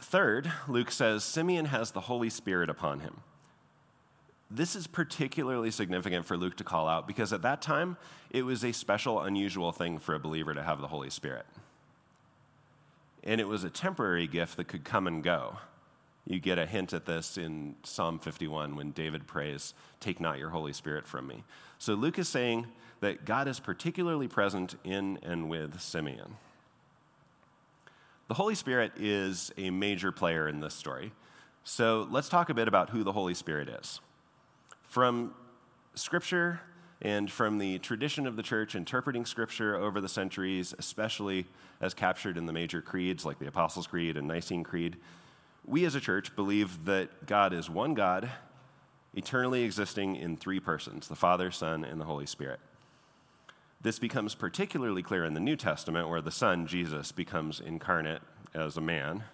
Third, 0.00 0.50
Luke 0.68 0.90
says 0.90 1.24
Simeon 1.24 1.66
has 1.66 1.90
the 1.90 2.02
Holy 2.02 2.30
Spirit 2.30 2.70
upon 2.70 3.00
him. 3.00 3.20
This 4.50 4.76
is 4.76 4.86
particularly 4.86 5.70
significant 5.70 6.26
for 6.26 6.36
Luke 6.36 6.56
to 6.58 6.64
call 6.64 6.86
out 6.86 7.06
because 7.06 7.32
at 7.32 7.42
that 7.42 7.60
time 7.60 7.96
it 8.30 8.42
was 8.42 8.64
a 8.64 8.72
special, 8.72 9.20
unusual 9.20 9.72
thing 9.72 9.98
for 9.98 10.14
a 10.14 10.20
believer 10.20 10.54
to 10.54 10.62
have 10.62 10.80
the 10.80 10.86
Holy 10.88 11.10
Spirit. 11.10 11.46
And 13.24 13.40
it 13.40 13.48
was 13.48 13.64
a 13.64 13.70
temporary 13.70 14.26
gift 14.26 14.56
that 14.58 14.68
could 14.68 14.84
come 14.84 15.06
and 15.06 15.22
go. 15.22 15.58
You 16.26 16.40
get 16.40 16.58
a 16.58 16.66
hint 16.66 16.92
at 16.94 17.04
this 17.04 17.36
in 17.36 17.76
Psalm 17.82 18.18
51 18.18 18.76
when 18.76 18.92
David 18.92 19.26
prays, 19.26 19.74
Take 20.00 20.20
not 20.20 20.38
your 20.38 20.50
Holy 20.50 20.72
Spirit 20.72 21.06
from 21.06 21.26
me. 21.26 21.44
So 21.78 21.94
Luke 21.94 22.18
is 22.18 22.28
saying 22.28 22.66
that 23.00 23.26
God 23.26 23.46
is 23.46 23.60
particularly 23.60 24.26
present 24.26 24.76
in 24.84 25.18
and 25.22 25.50
with 25.50 25.80
Simeon. 25.80 26.36
The 28.28 28.34
Holy 28.34 28.54
Spirit 28.54 28.92
is 28.96 29.52
a 29.58 29.68
major 29.68 30.10
player 30.10 30.48
in 30.48 30.60
this 30.60 30.74
story. 30.74 31.12
So 31.62 32.08
let's 32.10 32.30
talk 32.30 32.48
a 32.48 32.54
bit 32.54 32.68
about 32.68 32.90
who 32.90 33.04
the 33.04 33.12
Holy 33.12 33.34
Spirit 33.34 33.68
is. 33.68 34.00
From 34.82 35.34
Scripture 35.94 36.60
and 37.02 37.30
from 37.30 37.58
the 37.58 37.78
tradition 37.80 38.26
of 38.26 38.36
the 38.36 38.42
church 38.42 38.74
interpreting 38.74 39.26
Scripture 39.26 39.76
over 39.76 40.00
the 40.00 40.08
centuries, 40.08 40.74
especially 40.78 41.44
as 41.82 41.92
captured 41.92 42.38
in 42.38 42.46
the 42.46 42.52
major 42.52 42.80
creeds 42.80 43.26
like 43.26 43.38
the 43.38 43.46
Apostles' 43.46 43.86
Creed 43.86 44.16
and 44.16 44.26
Nicene 44.26 44.64
Creed, 44.64 44.96
we 45.66 45.84
as 45.84 45.94
a 45.94 46.00
church 46.00 46.34
believe 46.36 46.84
that 46.84 47.26
God 47.26 47.52
is 47.52 47.70
one 47.70 47.94
God, 47.94 48.30
eternally 49.14 49.62
existing 49.62 50.16
in 50.16 50.36
three 50.36 50.60
persons 50.60 51.08
the 51.08 51.16
Father, 51.16 51.50
Son, 51.50 51.84
and 51.84 52.00
the 52.00 52.04
Holy 52.04 52.26
Spirit. 52.26 52.60
This 53.80 53.98
becomes 53.98 54.34
particularly 54.34 55.02
clear 55.02 55.24
in 55.24 55.34
the 55.34 55.40
New 55.40 55.56
Testament, 55.56 56.08
where 56.08 56.22
the 56.22 56.30
Son, 56.30 56.66
Jesus, 56.66 57.12
becomes 57.12 57.60
incarnate 57.60 58.22
as 58.54 58.76
a 58.76 58.80
man, 58.80 59.24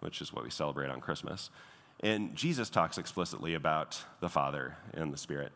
which 0.00 0.20
is 0.20 0.32
what 0.32 0.44
we 0.44 0.50
celebrate 0.50 0.88
on 0.88 1.00
Christmas. 1.00 1.50
And 2.00 2.34
Jesus 2.34 2.70
talks 2.70 2.98
explicitly 2.98 3.54
about 3.54 4.02
the 4.20 4.28
Father 4.28 4.76
and 4.94 5.12
the 5.12 5.18
Spirit. 5.18 5.52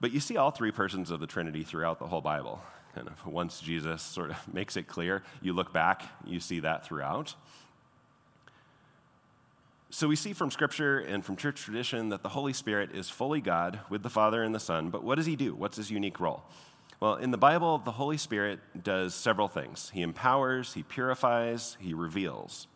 But 0.00 0.10
you 0.10 0.18
see 0.18 0.36
all 0.36 0.50
three 0.50 0.72
persons 0.72 1.10
of 1.10 1.20
the 1.20 1.28
Trinity 1.28 1.62
throughout 1.62 2.00
the 2.00 2.08
whole 2.08 2.20
Bible. 2.20 2.60
Of 2.96 3.26
once 3.26 3.60
Jesus 3.60 4.02
sort 4.02 4.30
of 4.30 4.36
makes 4.52 4.76
it 4.76 4.88
clear, 4.88 5.22
you 5.40 5.52
look 5.52 5.72
back, 5.72 6.02
you 6.24 6.40
see 6.40 6.60
that 6.60 6.84
throughout. 6.84 7.34
So 9.94 10.08
we 10.08 10.16
see 10.16 10.32
from 10.32 10.50
Scripture 10.50 11.00
and 11.00 11.22
from 11.22 11.36
church 11.36 11.60
tradition 11.60 12.08
that 12.08 12.22
the 12.22 12.30
Holy 12.30 12.54
Spirit 12.54 12.92
is 12.94 13.10
fully 13.10 13.42
God 13.42 13.80
with 13.90 14.02
the 14.02 14.08
Father 14.08 14.42
and 14.42 14.54
the 14.54 14.58
Son. 14.58 14.88
But 14.88 15.04
what 15.04 15.16
does 15.16 15.26
he 15.26 15.36
do? 15.36 15.54
What's 15.54 15.76
his 15.76 15.90
unique 15.90 16.18
role? 16.18 16.44
Well, 16.98 17.16
in 17.16 17.30
the 17.30 17.36
Bible, 17.36 17.76
the 17.76 17.92
Holy 17.92 18.16
Spirit 18.16 18.60
does 18.82 19.14
several 19.14 19.48
things 19.48 19.90
He 19.92 20.00
empowers, 20.00 20.72
He 20.72 20.82
purifies, 20.82 21.76
He 21.78 21.92
reveals. 21.92 22.68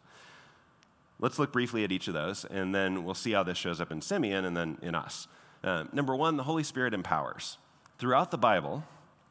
Let's 1.18 1.38
look 1.38 1.54
briefly 1.54 1.84
at 1.84 1.90
each 1.90 2.06
of 2.06 2.12
those, 2.12 2.44
and 2.44 2.74
then 2.74 3.02
we'll 3.02 3.14
see 3.14 3.32
how 3.32 3.42
this 3.42 3.56
shows 3.56 3.80
up 3.80 3.90
in 3.90 4.02
Simeon 4.02 4.44
and 4.44 4.54
then 4.54 4.76
in 4.82 4.94
us. 4.94 5.26
Uh, 5.64 5.84
number 5.94 6.14
one, 6.14 6.36
the 6.36 6.42
Holy 6.42 6.64
Spirit 6.64 6.92
empowers. 6.92 7.56
Throughout 7.98 8.30
the 8.30 8.36
Bible, 8.36 8.84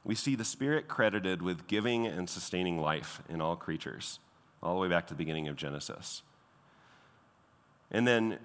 we 0.03 0.15
see 0.15 0.33
the 0.33 0.43
Spirit 0.43 0.87
credited 0.87 1.43
with 1.43 1.67
giving 1.67 2.07
and 2.07 2.27
sustaining 2.27 2.81
life 2.81 3.21
in 3.29 3.41
all 3.41 3.55
creatures, 3.55 4.17
all 4.63 4.73
the 4.73 4.81
way 4.81 4.87
back 4.87 5.05
to 5.05 5.13
the 5.13 5.17
beginning 5.19 5.47
of 5.47 5.55
Genesis. 5.55 6.23
And 7.91 8.07
then 8.07 8.39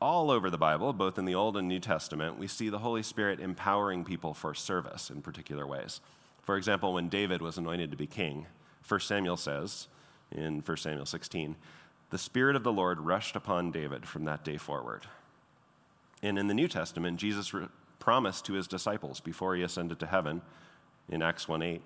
all 0.00 0.30
over 0.30 0.50
the 0.50 0.58
Bible, 0.58 0.92
both 0.92 1.18
in 1.18 1.24
the 1.24 1.34
Old 1.34 1.56
and 1.56 1.68
New 1.68 1.78
Testament, 1.78 2.38
we 2.38 2.48
see 2.48 2.68
the 2.68 2.80
Holy 2.80 3.02
Spirit 3.02 3.40
empowering 3.40 4.04
people 4.04 4.34
for 4.34 4.52
service 4.52 5.10
in 5.10 5.22
particular 5.22 5.66
ways. 5.66 6.00
For 6.42 6.56
example, 6.56 6.92
when 6.92 7.08
David 7.08 7.40
was 7.40 7.56
anointed 7.56 7.90
to 7.92 7.96
be 7.96 8.08
king, 8.08 8.46
1 8.86 9.00
Samuel 9.00 9.36
says 9.36 9.86
in 10.32 10.60
1 10.60 10.76
Samuel 10.76 11.06
16, 11.06 11.54
the 12.10 12.18
Spirit 12.18 12.56
of 12.56 12.64
the 12.64 12.72
Lord 12.72 13.00
rushed 13.00 13.36
upon 13.36 13.70
David 13.70 14.06
from 14.06 14.24
that 14.24 14.44
day 14.44 14.56
forward. 14.56 15.06
And 16.22 16.38
in 16.38 16.48
the 16.48 16.54
New 16.54 16.68
Testament, 16.68 17.18
Jesus 17.18 17.54
re- 17.54 17.68
promised 17.98 18.44
to 18.46 18.54
his 18.54 18.66
disciples 18.66 19.20
before 19.20 19.54
he 19.54 19.62
ascended 19.62 20.00
to 20.00 20.06
heaven 20.06 20.42
in 21.08 21.22
Acts 21.22 21.46
1 21.46 21.62
8, 21.62 21.82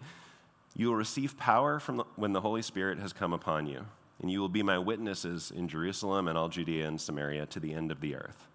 You 0.75 0.89
will 0.89 0.97
receive 0.97 1.37
power 1.37 1.79
from 1.79 1.99
the, 1.99 2.05
when 2.17 2.33
the 2.33 2.41
Holy 2.41 2.63
Spirit 2.63 2.99
has 2.99 3.13
come 3.13 3.33
upon 3.35 3.67
you 3.67 3.87
and 4.21 4.31
you 4.31 4.41
will 4.41 4.49
be 4.49 4.63
my 4.63 4.79
witnesses 4.79 5.53
in 5.55 5.69
Jerusalem 5.69 6.29
and 6.29 6.39
all 6.39 6.49
Judea 6.49 6.87
and 6.87 7.01
Samaria 7.01 7.47
to 7.47 7.61
the 7.61 7.75
end 7.75 7.91
of 7.91 8.01
the 8.01 8.15
earth. 8.15 8.47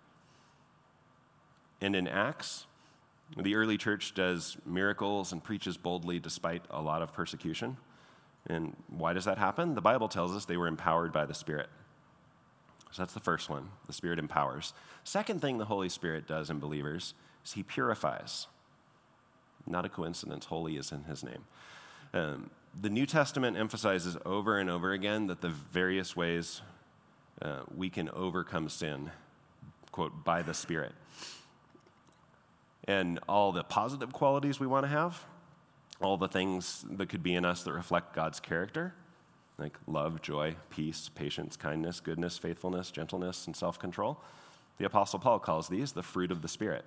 And 1.79 1.95
in 1.95 2.07
Acts, 2.07 2.65
the 3.37 3.55
early 3.55 3.77
church 3.77 4.13
does 4.13 4.57
miracles 4.65 5.31
and 5.31 5.43
preaches 5.43 5.77
boldly 5.77 6.19
despite 6.19 6.63
a 6.69 6.81
lot 6.81 7.01
of 7.01 7.13
persecution. 7.13 7.77
And 8.47 8.75
why 8.89 9.13
does 9.13 9.25
that 9.25 9.37
happen? 9.37 9.75
The 9.75 9.81
Bible 9.81 10.07
tells 10.07 10.35
us 10.35 10.45
they 10.45 10.57
were 10.57 10.67
empowered 10.67 11.13
by 11.13 11.25
the 11.25 11.33
Spirit. 11.33 11.69
So 12.91 13.01
that's 13.01 13.13
the 13.13 13.19
first 13.19 13.49
one. 13.49 13.69
The 13.87 13.93
Spirit 13.93 14.19
empowers. 14.19 14.73
Second 15.03 15.41
thing 15.41 15.57
the 15.57 15.65
Holy 15.65 15.89
Spirit 15.89 16.27
does 16.27 16.49
in 16.49 16.59
believers 16.59 17.13
is 17.45 17.53
He 17.53 17.63
purifies. 17.63 18.47
Not 19.65 19.85
a 19.85 19.89
coincidence, 19.89 20.45
holy 20.45 20.75
is 20.75 20.91
in 20.91 21.03
His 21.03 21.23
name. 21.23 21.45
Um, 22.13 22.49
the 22.79 22.89
New 22.89 23.05
Testament 23.05 23.57
emphasizes 23.57 24.17
over 24.25 24.57
and 24.57 24.69
over 24.69 24.93
again 24.93 25.27
that 25.27 25.41
the 25.41 25.49
various 25.49 26.15
ways 26.15 26.61
uh, 27.41 27.61
we 27.75 27.89
can 27.89 28.09
overcome 28.09 28.69
sin, 28.69 29.11
quote, 29.91 30.23
by 30.23 30.41
the 30.41 30.53
Spirit. 30.53 30.93
And 32.85 33.19
all 33.27 33.51
the 33.51 33.63
positive 33.63 34.13
qualities 34.13 34.59
we 34.59 34.67
want 34.67 34.85
to 34.85 34.89
have, 34.89 35.23
all 36.01 36.17
the 36.17 36.27
things 36.27 36.85
that 36.89 37.09
could 37.09 37.21
be 37.21 37.35
in 37.35 37.45
us 37.45 37.63
that 37.63 37.73
reflect 37.73 38.15
God's 38.15 38.39
character, 38.39 38.93
like 39.57 39.77
love, 39.85 40.21
joy, 40.21 40.55
peace, 40.69 41.09
patience, 41.13 41.55
kindness, 41.55 41.99
goodness, 41.99 42.37
faithfulness, 42.37 42.89
gentleness, 42.89 43.45
and 43.45 43.55
self 43.55 43.77
control. 43.77 44.17
The 44.77 44.85
Apostle 44.85 45.19
Paul 45.19 45.39
calls 45.39 45.67
these 45.67 45.91
the 45.91 46.01
fruit 46.01 46.31
of 46.31 46.41
the 46.41 46.47
Spirit. 46.47 46.85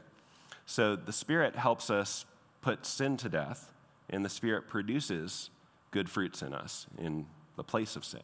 So 0.66 0.96
the 0.96 1.12
Spirit 1.12 1.54
helps 1.54 1.90
us 1.90 2.24
put 2.60 2.86
sin 2.86 3.16
to 3.18 3.28
death, 3.28 3.70
and 4.10 4.24
the 4.24 4.30
Spirit 4.30 4.66
produces 4.66 5.50
good 5.94 6.10
fruits 6.10 6.42
in 6.42 6.52
us 6.52 6.88
in 6.98 7.24
the 7.54 7.62
place 7.62 7.94
of 7.94 8.04
sin. 8.04 8.20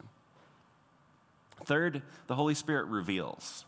Third, 1.65 2.03
the 2.27 2.35
Holy 2.35 2.55
Spirit 2.55 2.87
reveals. 2.87 3.65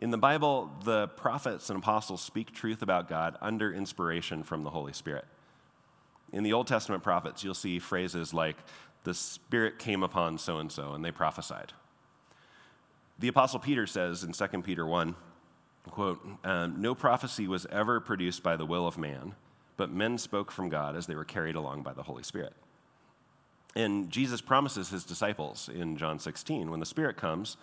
In 0.00 0.10
the 0.10 0.18
Bible, 0.18 0.72
the 0.84 1.06
prophets 1.06 1.70
and 1.70 1.78
apostles 1.78 2.20
speak 2.20 2.52
truth 2.52 2.82
about 2.82 3.08
God 3.08 3.38
under 3.40 3.72
inspiration 3.72 4.42
from 4.42 4.64
the 4.64 4.70
Holy 4.70 4.92
Spirit. 4.92 5.24
In 6.32 6.42
the 6.42 6.52
Old 6.52 6.66
Testament 6.66 7.04
prophets, 7.04 7.44
you'll 7.44 7.54
see 7.54 7.78
phrases 7.78 8.34
like, 8.34 8.56
the 9.04 9.14
Spirit 9.14 9.78
came 9.78 10.02
upon 10.02 10.36
so 10.36 10.58
and 10.58 10.70
so, 10.70 10.92
and 10.92 11.04
they 11.04 11.12
prophesied. 11.12 11.72
The 13.20 13.28
Apostle 13.28 13.60
Peter 13.60 13.86
says 13.86 14.24
in 14.24 14.32
2 14.32 14.62
Peter 14.62 14.84
1, 14.84 15.14
quote, 15.90 16.26
um, 16.42 16.80
No 16.80 16.96
prophecy 16.96 17.46
was 17.46 17.66
ever 17.66 18.00
produced 18.00 18.42
by 18.42 18.56
the 18.56 18.66
will 18.66 18.86
of 18.86 18.98
man, 18.98 19.36
but 19.76 19.92
men 19.92 20.18
spoke 20.18 20.50
from 20.50 20.68
God 20.68 20.96
as 20.96 21.06
they 21.06 21.14
were 21.14 21.24
carried 21.24 21.54
along 21.54 21.82
by 21.82 21.92
the 21.92 22.02
Holy 22.02 22.24
Spirit. 22.24 22.54
And 23.74 24.10
Jesus 24.10 24.40
promises 24.40 24.90
his 24.90 25.04
disciples 25.04 25.70
in 25.72 25.96
John 25.96 26.18
16, 26.18 26.70
when 26.70 26.80
the 26.80 26.86
Spirit 26.86 27.16
comes, 27.16 27.56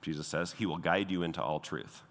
Jesus 0.00 0.26
says, 0.26 0.52
he 0.52 0.64
will 0.64 0.78
guide 0.78 1.10
you 1.10 1.22
into 1.22 1.42
all 1.42 1.60
truth. 1.60 2.02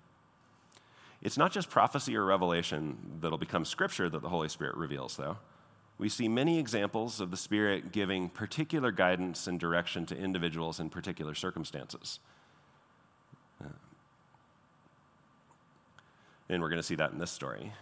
It's 1.21 1.37
not 1.37 1.51
just 1.51 1.69
prophecy 1.69 2.15
or 2.15 2.23
revelation 2.23 2.97
that'll 3.19 3.37
become 3.37 3.65
scripture 3.65 4.09
that 4.09 4.21
the 4.21 4.29
Holy 4.29 4.49
Spirit 4.49 4.75
reveals, 4.77 5.17
though. 5.17 5.37
We 5.97 6.07
see 6.07 6.29
many 6.29 6.59
examples 6.59 7.19
of 7.19 7.29
the 7.29 7.35
Spirit 7.35 7.91
giving 7.91 8.29
particular 8.29 8.91
guidance 8.91 9.47
and 9.47 9.59
direction 9.59 10.05
to 10.05 10.17
individuals 10.17 10.79
in 10.79 10.89
particular 10.89 11.35
circumstances. 11.35 12.19
Uh, 13.61 13.67
and 16.47 16.61
we're 16.61 16.69
going 16.69 16.81
to 16.81 16.87
see 16.87 16.95
that 16.95 17.11
in 17.11 17.17
this 17.17 17.31
story. 17.31 17.73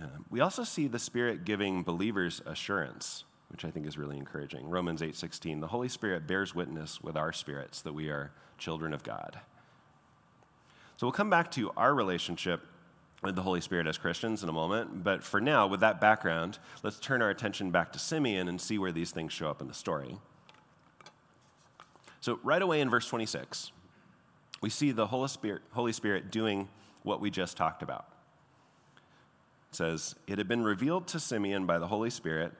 Uh, 0.00 0.06
we 0.30 0.40
also 0.40 0.64
see 0.64 0.86
the 0.86 0.98
Spirit 0.98 1.44
giving 1.44 1.82
believers 1.82 2.40
assurance 2.46 3.24
which 3.52 3.64
I 3.64 3.70
think 3.70 3.86
is 3.86 3.98
really 3.98 4.16
encouraging. 4.16 4.68
Romans 4.68 5.02
8:16, 5.02 5.60
the 5.60 5.68
Holy 5.68 5.88
Spirit 5.88 6.26
bears 6.26 6.54
witness 6.54 7.00
with 7.02 7.16
our 7.16 7.32
spirits 7.32 7.82
that 7.82 7.92
we 7.92 8.08
are 8.08 8.32
children 8.58 8.92
of 8.92 9.02
God. 9.02 9.40
So 10.96 11.06
we'll 11.06 11.12
come 11.12 11.30
back 11.30 11.50
to 11.52 11.70
our 11.76 11.94
relationship 11.94 12.66
with 13.22 13.36
the 13.36 13.42
Holy 13.42 13.60
Spirit 13.60 13.86
as 13.86 13.98
Christians 13.98 14.42
in 14.42 14.48
a 14.48 14.52
moment. 14.52 15.04
But 15.04 15.22
for 15.22 15.40
now, 15.40 15.66
with 15.66 15.80
that 15.80 16.00
background, 16.00 16.58
let's 16.82 16.98
turn 16.98 17.22
our 17.22 17.30
attention 17.30 17.70
back 17.70 17.92
to 17.92 17.98
Simeon 17.98 18.48
and 18.48 18.60
see 18.60 18.78
where 18.78 18.92
these 18.92 19.12
things 19.12 19.32
show 19.32 19.48
up 19.48 19.60
in 19.60 19.68
the 19.68 19.74
story. 19.74 20.18
So, 22.20 22.38
right 22.42 22.62
away 22.62 22.80
in 22.80 22.88
verse 22.88 23.06
26, 23.08 23.72
we 24.60 24.70
see 24.70 24.92
the 24.92 25.08
Holy 25.08 25.28
Spirit, 25.28 25.62
Holy 25.72 25.92
Spirit 25.92 26.30
doing 26.30 26.68
what 27.02 27.20
we 27.20 27.30
just 27.30 27.56
talked 27.56 27.82
about. 27.82 28.06
It 29.70 29.76
says, 29.76 30.14
It 30.26 30.38
had 30.38 30.48
been 30.48 30.62
revealed 30.62 31.06
to 31.08 31.20
Simeon 31.20 31.66
by 31.66 31.78
the 31.78 31.88
Holy 31.88 32.10
Spirit 32.10 32.52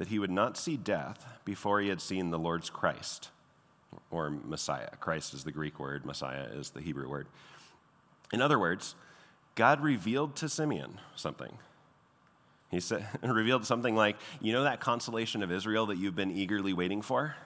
that 0.00 0.08
he 0.08 0.18
would 0.18 0.30
not 0.30 0.56
see 0.56 0.78
death 0.78 1.26
before 1.44 1.78
he 1.78 1.90
had 1.90 2.00
seen 2.00 2.30
the 2.30 2.38
Lord's 2.38 2.70
Christ, 2.70 3.28
or 4.10 4.30
Messiah. 4.30 4.88
Christ 4.98 5.34
is 5.34 5.44
the 5.44 5.52
Greek 5.52 5.78
word, 5.78 6.06
Messiah 6.06 6.46
is 6.54 6.70
the 6.70 6.80
Hebrew 6.80 7.06
word. 7.06 7.26
In 8.32 8.40
other 8.40 8.58
words, 8.58 8.94
God 9.56 9.82
revealed 9.82 10.36
to 10.36 10.48
Simeon 10.48 11.00
something. 11.14 11.52
He 12.70 12.80
said, 12.80 13.06
revealed 13.22 13.66
something 13.66 13.94
like, 13.94 14.16
You 14.40 14.54
know 14.54 14.64
that 14.64 14.80
consolation 14.80 15.42
of 15.42 15.52
Israel 15.52 15.84
that 15.86 15.98
you've 15.98 16.16
been 16.16 16.30
eagerly 16.30 16.72
waiting 16.72 17.02
for? 17.02 17.36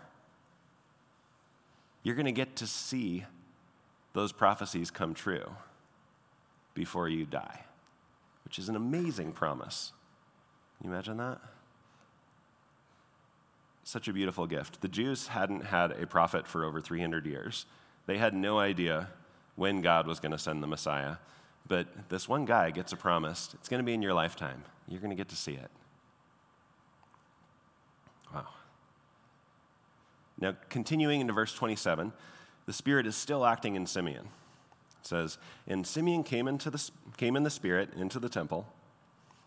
You're 2.04 2.14
going 2.14 2.24
to 2.26 2.32
get 2.32 2.54
to 2.56 2.68
see 2.68 3.24
those 4.12 4.30
prophecies 4.30 4.92
come 4.92 5.12
true 5.12 5.56
before 6.72 7.08
you 7.08 7.24
die, 7.26 7.64
which 8.44 8.60
is 8.60 8.68
an 8.68 8.76
amazing 8.76 9.32
promise. 9.32 9.92
Can 10.78 10.86
you 10.86 10.94
imagine 10.94 11.16
that? 11.16 11.40
Such 13.84 14.08
a 14.08 14.12
beautiful 14.12 14.46
gift. 14.46 14.80
The 14.80 14.88
Jews 14.88 15.28
hadn't 15.28 15.66
had 15.66 15.92
a 15.92 16.06
prophet 16.06 16.46
for 16.46 16.64
over 16.64 16.80
300 16.80 17.26
years. 17.26 17.66
They 18.06 18.16
had 18.16 18.34
no 18.34 18.58
idea 18.58 19.10
when 19.56 19.82
God 19.82 20.06
was 20.06 20.20
going 20.20 20.32
to 20.32 20.38
send 20.38 20.62
the 20.62 20.66
Messiah. 20.66 21.16
But 21.68 22.08
this 22.08 22.28
one 22.28 22.46
guy 22.46 22.70
gets 22.70 22.92
a 22.92 22.96
promise. 22.96 23.50
It's 23.54 23.68
going 23.68 23.78
to 23.78 23.84
be 23.84 23.92
in 23.92 24.02
your 24.02 24.14
lifetime. 24.14 24.64
You're 24.88 25.00
going 25.00 25.10
to 25.10 25.16
get 25.16 25.28
to 25.28 25.36
see 25.36 25.52
it. 25.52 25.70
Wow. 28.34 28.46
Now, 30.40 30.56
continuing 30.70 31.20
into 31.20 31.34
verse 31.34 31.54
27, 31.54 32.12
the 32.66 32.72
Spirit 32.72 33.06
is 33.06 33.16
still 33.16 33.44
acting 33.44 33.76
in 33.76 33.86
Simeon. 33.86 34.28
It 35.00 35.06
says, 35.06 35.38
And 35.66 35.86
Simeon 35.86 36.24
came, 36.24 36.48
into 36.48 36.70
the, 36.70 36.90
came 37.18 37.36
in 37.36 37.42
the 37.42 37.50
Spirit 37.50 37.90
into 37.96 38.18
the 38.18 38.30
temple. 38.30 38.66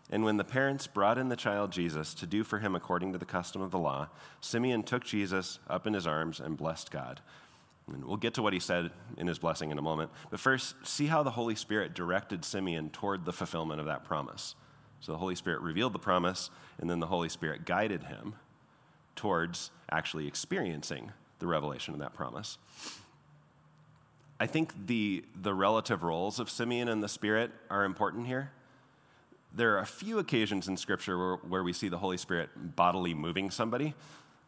And 0.09 0.23
when 0.23 0.37
the 0.37 0.43
parents 0.43 0.87
brought 0.87 1.17
in 1.17 1.29
the 1.29 1.35
child 1.35 1.71
Jesus 1.71 2.13
to 2.15 2.25
do 2.25 2.43
for 2.43 2.59
him 2.59 2.75
according 2.75 3.11
to 3.11 3.17
the 3.17 3.25
custom 3.25 3.61
of 3.61 3.71
the 3.71 3.77
law, 3.77 4.07
Simeon 4.39 4.83
took 4.83 5.03
Jesus 5.03 5.59
up 5.69 5.85
in 5.85 5.93
his 5.93 6.07
arms 6.07 6.39
and 6.39 6.55
blessed 6.55 6.91
God. 6.91 7.19
And 7.87 8.05
we'll 8.05 8.17
get 8.17 8.33
to 8.35 8.41
what 8.41 8.53
he 8.53 8.59
said 8.59 8.91
in 9.17 9.27
his 9.27 9.39
blessing 9.39 9.71
in 9.71 9.77
a 9.77 9.81
moment. 9.81 10.11
But 10.29 10.39
first, 10.39 10.75
see 10.83 11.07
how 11.07 11.23
the 11.23 11.31
Holy 11.31 11.55
Spirit 11.55 11.93
directed 11.93 12.45
Simeon 12.45 12.89
toward 12.89 13.25
the 13.25 13.33
fulfillment 13.33 13.79
of 13.79 13.85
that 13.85 14.05
promise. 14.05 14.55
So 14.99 15.11
the 15.11 15.17
Holy 15.17 15.35
Spirit 15.35 15.61
revealed 15.61 15.93
the 15.93 15.99
promise, 15.99 16.49
and 16.79 16.89
then 16.89 16.99
the 16.99 17.07
Holy 17.07 17.29
Spirit 17.29 17.65
guided 17.65 18.03
him 18.03 18.35
towards 19.15 19.71
actually 19.91 20.27
experiencing 20.27 21.11
the 21.39 21.47
revelation 21.47 21.93
of 21.93 21.99
that 21.99 22.13
promise. 22.13 22.57
I 24.39 24.47
think 24.47 24.87
the, 24.87 25.23
the 25.35 25.53
relative 25.53 26.03
roles 26.03 26.39
of 26.39 26.49
Simeon 26.49 26.87
and 26.87 27.01
the 27.01 27.09
Spirit 27.09 27.51
are 27.69 27.83
important 27.83 28.27
here. 28.27 28.51
There 29.53 29.75
are 29.75 29.79
a 29.79 29.85
few 29.85 30.19
occasions 30.19 30.67
in 30.67 30.77
Scripture 30.77 31.17
where, 31.17 31.35
where 31.37 31.63
we 31.63 31.73
see 31.73 31.89
the 31.89 31.97
Holy 31.97 32.17
Spirit 32.17 32.49
bodily 32.75 33.13
moving 33.13 33.49
somebody. 33.49 33.95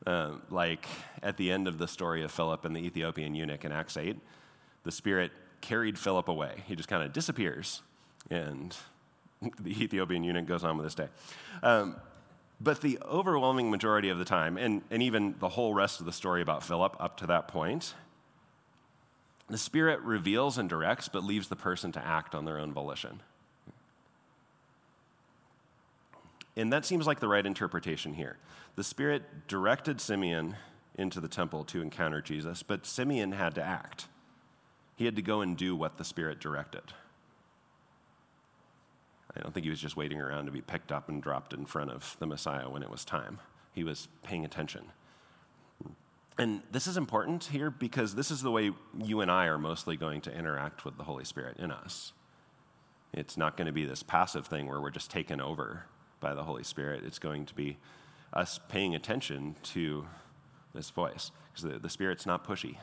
Uh, 0.08 0.32
like 0.50 0.88
at 1.22 1.36
the 1.36 1.52
end 1.52 1.68
of 1.68 1.78
the 1.78 1.88
story 1.88 2.24
of 2.24 2.32
Philip 2.32 2.64
and 2.64 2.76
the 2.76 2.80
Ethiopian 2.80 3.36
eunuch 3.36 3.66
in 3.66 3.72
Acts 3.72 3.98
8, 3.98 4.18
the 4.84 4.92
Spirit 4.92 5.32
carried 5.62 6.00
Philip 6.00 6.30
away. 6.30 6.64
He 6.68 6.76
just 6.76 6.88
kind 6.88 7.04
of 7.04 7.12
disappears, 7.12 7.82
and 8.30 8.76
the 9.60 9.84
Ethiopian 9.84 10.24
eunuch 10.24 10.46
goes 10.46 10.64
on 10.64 10.78
with 10.78 10.86
his 10.86 10.96
day. 10.96 11.08
Um, 11.64 11.98
but 12.62 12.82
the 12.82 13.00
overwhelming 13.06 13.70
majority 13.70 14.10
of 14.10 14.20
the 14.20 14.26
time, 14.26 14.58
and, 14.58 14.82
and 14.92 15.02
even 15.02 15.36
the 15.40 15.50
whole 15.50 15.74
rest 15.74 16.00
of 16.00 16.06
the 16.06 16.12
story 16.12 16.42
about 16.42 16.64
Philip 16.64 16.96
up 17.00 17.18
to 17.18 17.28
that 17.28 17.48
point, 17.48 17.94
the 19.48 19.58
Spirit 19.58 20.02
reveals 20.02 20.58
and 20.58 20.70
directs, 20.70 21.10
but 21.10 21.24
leaves 21.24 21.48
the 21.48 21.56
person 21.56 21.92
to 21.94 22.06
act 22.06 22.36
on 22.36 22.46
their 22.46 22.60
own 22.60 22.74
volition. 22.74 23.22
And 26.60 26.74
that 26.74 26.84
seems 26.84 27.08
like 27.08 27.22
the 27.22 27.30
right 27.30 27.46
interpretation 27.46 28.14
here. 28.14 28.38
The 28.76 28.84
Spirit 28.84 29.48
directed 29.48 30.02
Simeon 30.02 30.58
into 30.96 31.22
the 31.22 31.30
temple 31.30 31.64
to 31.64 31.82
encounter 31.82 32.22
Jesus, 32.22 32.64
but 32.64 32.86
Simeon 32.86 33.32
had 33.32 33.56
to 33.56 33.64
act. 33.64 34.10
He 34.98 35.06
had 35.06 35.16
to 35.16 35.22
go 35.22 35.40
and 35.40 35.56
do 35.56 35.74
what 35.74 35.98
the 35.98 36.04
Spirit 36.04 36.42
directed. 36.42 36.82
I 39.34 39.40
don't 39.40 39.54
think 39.54 39.64
he 39.64 39.70
was 39.70 39.80
just 39.80 39.96
waiting 39.96 40.20
around 40.20 40.48
to 40.48 40.52
be 40.52 40.60
picked 40.60 40.92
up 40.92 41.08
and 41.08 41.24
dropped 41.24 41.54
in 41.54 41.66
front 41.66 41.92
of 41.92 42.18
the 42.20 42.28
Messiah 42.28 42.70
when 42.70 42.84
it 42.84 42.90
was 42.90 43.06
time. 43.06 43.40
He 43.72 43.86
was 43.86 44.10
paying 44.24 44.44
attention. 44.44 44.84
And 46.38 46.62
this 46.74 46.88
is 46.88 46.98
important 46.98 47.46
here 47.46 47.72
because 47.72 48.16
this 48.16 48.32
is 48.32 48.42
the 48.42 48.52
way 48.52 48.72
you 49.02 49.22
and 49.22 49.32
I 49.32 49.46
are 49.46 49.58
mostly 49.58 49.96
going 49.96 50.20
to 50.22 50.38
interact 50.38 50.84
with 50.84 50.98
the 50.98 51.04
Holy 51.06 51.24
Spirit 51.24 51.56
in 51.58 51.72
us. 51.72 52.12
It's 53.14 53.38
not 53.38 53.56
going 53.56 53.68
to 53.68 53.74
be 53.74 53.86
this 53.86 54.04
passive 54.04 54.46
thing 54.46 54.68
where 54.68 54.82
we're 54.82 54.90
just 54.90 55.10
taken 55.10 55.40
over 55.40 55.86
by 56.20 56.34
the 56.34 56.44
Holy 56.44 56.64
Spirit. 56.64 57.04
It's 57.06 57.20
going 57.20 57.46
to 57.46 57.56
be 57.56 57.78
us 58.34 58.60
paying 58.70 58.96
attention 58.96 59.56
to 59.64 60.06
this 60.74 60.90
voice 60.90 61.32
because 61.52 61.64
the, 61.64 61.80
the 61.80 61.90
Spirit's 61.90 62.26
not 62.26 62.46
pushy. 62.46 62.78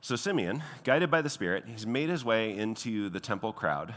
So, 0.00 0.16
Simeon, 0.16 0.62
guided 0.84 1.10
by 1.10 1.22
the 1.22 1.30
Spirit, 1.30 1.64
he's 1.66 1.86
made 1.86 2.10
his 2.10 2.24
way 2.24 2.56
into 2.56 3.08
the 3.08 3.20
temple 3.20 3.52
crowd 3.52 3.94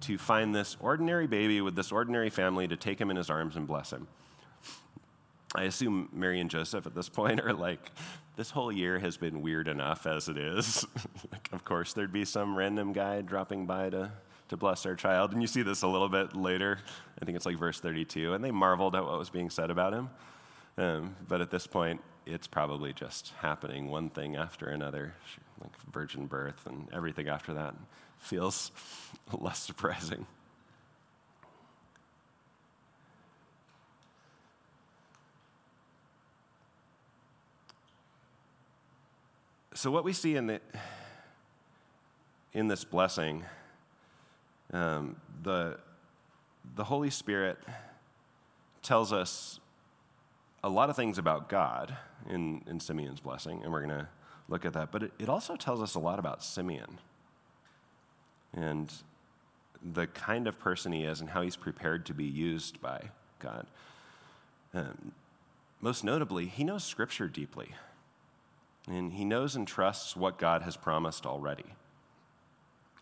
to 0.00 0.18
find 0.18 0.54
this 0.54 0.76
ordinary 0.78 1.26
baby 1.26 1.60
with 1.60 1.74
this 1.74 1.90
ordinary 1.90 2.30
family 2.30 2.68
to 2.68 2.76
take 2.76 3.00
him 3.00 3.10
in 3.10 3.16
his 3.16 3.30
arms 3.30 3.56
and 3.56 3.66
bless 3.66 3.92
him. 3.92 4.06
I 5.54 5.62
assume 5.62 6.10
Mary 6.12 6.40
and 6.40 6.50
Joseph 6.50 6.86
at 6.86 6.94
this 6.94 7.08
point 7.08 7.40
are 7.40 7.54
like, 7.54 7.90
this 8.36 8.50
whole 8.50 8.70
year 8.70 8.98
has 8.98 9.16
been 9.16 9.40
weird 9.40 9.66
enough 9.66 10.06
as 10.06 10.28
it 10.28 10.36
is. 10.36 10.86
like, 11.32 11.48
of 11.52 11.64
course, 11.64 11.94
there'd 11.94 12.12
be 12.12 12.24
some 12.24 12.56
random 12.56 12.92
guy 12.92 13.22
dropping 13.22 13.66
by 13.66 13.90
to 13.90 14.12
to 14.48 14.56
bless 14.56 14.86
our 14.86 14.94
child. 14.94 15.32
And 15.32 15.42
you 15.42 15.48
see 15.48 15.62
this 15.62 15.82
a 15.82 15.88
little 15.88 16.08
bit 16.08 16.34
later. 16.34 16.78
I 17.20 17.24
think 17.24 17.36
it's 17.36 17.46
like 17.46 17.58
verse 17.58 17.80
32. 17.80 18.34
And 18.34 18.42
they 18.42 18.50
marveled 18.50 18.94
at 18.94 19.04
what 19.04 19.18
was 19.18 19.30
being 19.30 19.50
said 19.50 19.70
about 19.70 19.92
him. 19.92 20.10
Um, 20.76 21.16
but 21.26 21.40
at 21.40 21.50
this 21.50 21.66
point, 21.66 22.00
it's 22.24 22.46
probably 22.46 22.92
just 22.92 23.32
happening 23.40 23.88
one 23.88 24.10
thing 24.10 24.36
after 24.36 24.68
another, 24.68 25.14
like 25.60 25.72
virgin 25.92 26.26
birth 26.26 26.66
and 26.66 26.88
everything 26.92 27.28
after 27.28 27.54
that 27.54 27.74
feels 28.18 28.70
less 29.38 29.58
surprising. 29.58 30.26
So, 39.74 39.92
what 39.92 40.02
we 40.02 40.12
see 40.12 40.34
in, 40.34 40.48
the, 40.48 40.60
in 42.52 42.66
this 42.66 42.82
blessing 42.82 43.44
um, 44.72 45.16
the, 45.42 45.78
the 46.76 46.84
Holy 46.84 47.10
Spirit 47.10 47.58
tells 48.82 49.12
us 49.12 49.60
a 50.62 50.68
lot 50.68 50.90
of 50.90 50.96
things 50.96 51.18
about 51.18 51.48
God 51.48 51.96
in, 52.28 52.62
in 52.66 52.80
Simeon's 52.80 53.20
blessing, 53.20 53.62
and 53.62 53.72
we're 53.72 53.84
going 53.84 53.98
to 53.98 54.08
look 54.48 54.64
at 54.64 54.72
that. 54.74 54.90
But 54.90 55.04
it, 55.04 55.12
it 55.18 55.28
also 55.28 55.56
tells 55.56 55.82
us 55.82 55.94
a 55.94 55.98
lot 55.98 56.18
about 56.18 56.42
Simeon 56.42 56.98
and 58.52 58.92
the 59.82 60.06
kind 60.08 60.46
of 60.46 60.58
person 60.58 60.92
he 60.92 61.04
is 61.04 61.20
and 61.20 61.30
how 61.30 61.42
he's 61.42 61.56
prepared 61.56 62.06
to 62.06 62.14
be 62.14 62.24
used 62.24 62.80
by 62.80 63.10
God. 63.38 63.66
Um, 64.74 65.12
most 65.80 66.02
notably, 66.02 66.46
he 66.46 66.64
knows 66.64 66.84
Scripture 66.84 67.28
deeply, 67.28 67.70
and 68.88 69.12
he 69.12 69.24
knows 69.24 69.54
and 69.54 69.66
trusts 69.66 70.16
what 70.16 70.38
God 70.38 70.62
has 70.62 70.76
promised 70.76 71.24
already. 71.24 71.66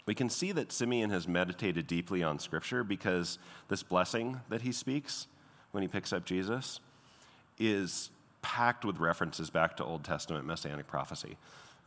We 0.06 0.14
can 0.14 0.30
see 0.30 0.52
that 0.52 0.72
Simeon 0.72 1.10
has 1.10 1.26
meditated 1.26 1.86
deeply 1.86 2.22
on 2.22 2.38
Scripture 2.38 2.84
because 2.84 3.38
this 3.68 3.82
blessing 3.82 4.40
that 4.48 4.62
he 4.62 4.70
speaks 4.70 5.26
when 5.72 5.82
he 5.82 5.88
picks 5.88 6.12
up 6.12 6.24
Jesus 6.24 6.80
is 7.58 8.10
packed 8.40 8.84
with 8.84 8.98
references 8.98 9.50
back 9.50 9.76
to 9.76 9.84
Old 9.84 10.04
Testament 10.04 10.46
messianic 10.46 10.86
prophecy, 10.86 11.36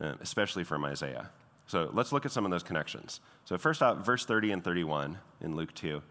uh, 0.00 0.14
especially 0.20 0.64
from 0.64 0.84
Isaiah. 0.84 1.30
So 1.66 1.88
let's 1.94 2.12
look 2.12 2.26
at 2.26 2.32
some 2.32 2.44
of 2.44 2.50
those 2.50 2.62
connections. 2.62 3.20
So, 3.44 3.56
first 3.56 3.80
off, 3.80 4.04
verse 4.04 4.26
30 4.26 4.52
and 4.52 4.64
31 4.64 5.18
in 5.40 5.54
Luke 5.54 5.72
2. 5.74 6.02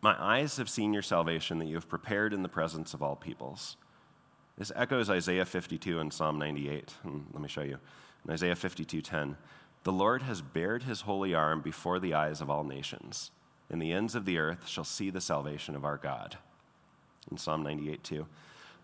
My 0.00 0.14
eyes 0.18 0.56
have 0.58 0.70
seen 0.70 0.92
your 0.92 1.02
salvation 1.02 1.58
that 1.58 1.66
you 1.66 1.74
have 1.74 1.88
prepared 1.88 2.32
in 2.32 2.42
the 2.42 2.48
presence 2.48 2.94
of 2.94 3.02
all 3.02 3.16
peoples. 3.16 3.76
This 4.56 4.70
echoes 4.76 5.10
Isaiah 5.10 5.44
52 5.44 5.98
and 5.98 6.12
Psalm 6.12 6.38
98. 6.38 6.90
Hmm, 7.02 7.20
let 7.32 7.42
me 7.42 7.48
show 7.48 7.62
you. 7.62 7.78
In 8.24 8.32
Isaiah 8.32 8.54
52 8.54 9.02
10. 9.02 9.36
The 9.84 9.92
Lord 9.92 10.22
has 10.22 10.40
bared 10.40 10.84
his 10.84 11.02
holy 11.02 11.34
arm 11.34 11.60
before 11.60 12.00
the 12.00 12.14
eyes 12.14 12.40
of 12.40 12.50
all 12.50 12.64
nations, 12.64 13.30
and 13.70 13.80
the 13.80 13.92
ends 13.92 14.14
of 14.14 14.24
the 14.24 14.38
earth 14.38 14.66
shall 14.66 14.84
see 14.84 15.10
the 15.10 15.20
salvation 15.20 15.76
of 15.76 15.84
our 15.84 15.98
God. 15.98 16.38
In 17.30 17.36
Psalm 17.36 17.62
98 17.62 18.02
2, 18.02 18.26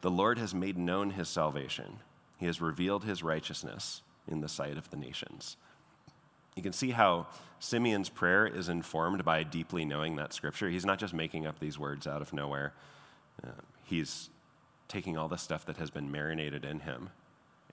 the 0.02 0.10
Lord 0.10 0.38
has 0.38 0.54
made 0.54 0.78
known 0.78 1.10
his 1.10 1.28
salvation, 1.28 1.98
he 2.38 2.46
has 2.46 2.60
revealed 2.60 3.04
his 3.04 3.22
righteousness 3.22 4.02
in 4.28 4.40
the 4.40 4.48
sight 4.48 4.76
of 4.76 4.90
the 4.90 4.96
nations. 4.96 5.56
you 6.54 6.62
can 6.62 6.72
see 6.72 6.90
how 6.90 7.26
Simeon's 7.58 8.08
prayer 8.08 8.46
is 8.46 8.68
informed 8.68 9.24
by 9.24 9.42
deeply 9.42 9.84
knowing 9.84 10.16
that 10.16 10.32
scripture. 10.32 10.68
He's 10.68 10.86
not 10.86 10.98
just 10.98 11.14
making 11.14 11.46
up 11.46 11.58
these 11.58 11.78
words 11.78 12.06
out 12.06 12.22
of 12.22 12.32
nowhere, 12.32 12.74
uh, 13.42 13.62
he's 13.84 14.30
taking 14.88 15.16
all 15.16 15.28
the 15.28 15.36
stuff 15.36 15.64
that 15.66 15.78
has 15.78 15.90
been 15.90 16.10
marinated 16.10 16.64
in 16.64 16.80
him 16.80 17.10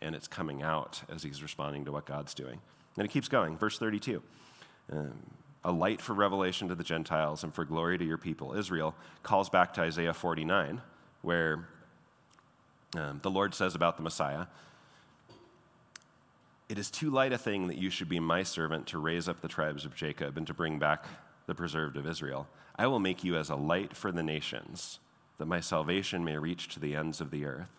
and 0.01 0.15
it's 0.15 0.27
coming 0.27 0.61
out 0.61 1.01
as 1.09 1.23
he's 1.23 1.41
responding 1.41 1.85
to 1.85 1.91
what 1.91 2.05
God's 2.05 2.33
doing. 2.33 2.59
And 2.97 3.05
it 3.05 3.09
keeps 3.09 3.27
going. 3.27 3.57
Verse 3.57 3.77
32 3.77 4.21
um, 4.91 5.13
A 5.63 5.71
light 5.71 6.01
for 6.01 6.13
revelation 6.13 6.67
to 6.69 6.75
the 6.75 6.83
Gentiles 6.83 7.43
and 7.43 7.53
for 7.53 7.63
glory 7.63 7.97
to 7.97 8.05
your 8.05 8.17
people, 8.17 8.53
Israel, 8.53 8.95
calls 9.23 9.49
back 9.49 9.73
to 9.75 9.81
Isaiah 9.81 10.13
49, 10.13 10.81
where 11.21 11.67
um, 12.95 13.19
the 13.21 13.29
Lord 13.29 13.53
says 13.53 13.75
about 13.75 13.97
the 13.97 14.03
Messiah, 14.03 14.47
It 16.69 16.79
is 16.79 16.89
too 16.89 17.09
light 17.09 17.33
a 17.33 17.37
thing 17.37 17.67
that 17.67 17.77
you 17.77 17.89
should 17.89 18.09
be 18.09 18.19
my 18.19 18.43
servant 18.43 18.87
to 18.87 18.97
raise 18.97 19.29
up 19.29 19.41
the 19.41 19.47
tribes 19.47 19.85
of 19.85 19.95
Jacob 19.95 20.37
and 20.37 20.47
to 20.47 20.53
bring 20.53 20.79
back 20.79 21.05
the 21.45 21.55
preserved 21.55 21.97
of 21.97 22.07
Israel. 22.07 22.47
I 22.75 22.87
will 22.87 22.99
make 22.99 23.23
you 23.23 23.37
as 23.37 23.49
a 23.49 23.55
light 23.55 23.95
for 23.95 24.11
the 24.11 24.23
nations, 24.23 24.99
that 25.37 25.47
my 25.47 25.59
salvation 25.59 26.23
may 26.23 26.37
reach 26.37 26.67
to 26.69 26.79
the 26.79 26.95
ends 26.95 27.21
of 27.21 27.31
the 27.31 27.45
earth. 27.45 27.69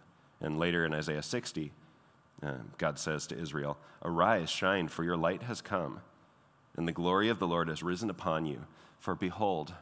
And 0.40 0.59
later 0.59 0.85
in 0.85 0.94
Isaiah 0.94 1.22
60, 1.22 1.72
uh, 2.42 2.55
God 2.77 2.98
says 2.98 3.27
to 3.29 3.38
Israel, 3.38 3.79
Arise, 4.03 4.51
shine, 4.51 4.88
for 4.88 5.05
your 5.05 5.16
light 5.16 5.42
has 5.42 5.61
come, 5.61 6.01
and 6.77 6.87
the 6.87 6.92
glory 6.92 7.29
of 7.29 7.38
the 7.38 7.46
Lord 7.46 7.68
has 7.68 7.83
risen 7.83 8.11
upon 8.11 8.46
you. 8.46 8.61
For 9.01 9.14
behold, 9.14 9.74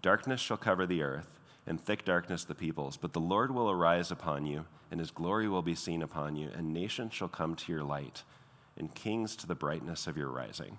darkness 0.00 0.40
shall 0.40 0.56
cover 0.56 0.86
the 0.86 1.02
earth, 1.02 1.38
and 1.66 1.80
thick 1.80 2.04
darkness 2.04 2.44
the 2.44 2.54
peoples. 2.54 2.96
But 2.96 3.12
the 3.12 3.20
Lord 3.20 3.54
will 3.54 3.70
arise 3.70 4.10
upon 4.10 4.46
you, 4.46 4.64
and 4.90 5.00
his 5.00 5.10
glory 5.10 5.48
will 5.48 5.62
be 5.62 5.74
seen 5.74 6.02
upon 6.02 6.36
you, 6.36 6.50
and 6.56 6.72
nations 6.72 7.12
shall 7.12 7.28
come 7.28 7.54
to 7.56 7.72
your 7.72 7.84
light, 7.84 8.22
and 8.76 8.94
kings 8.94 9.36
to 9.36 9.46
the 9.46 9.54
brightness 9.54 10.06
of 10.06 10.16
your 10.16 10.28
rising. 10.28 10.78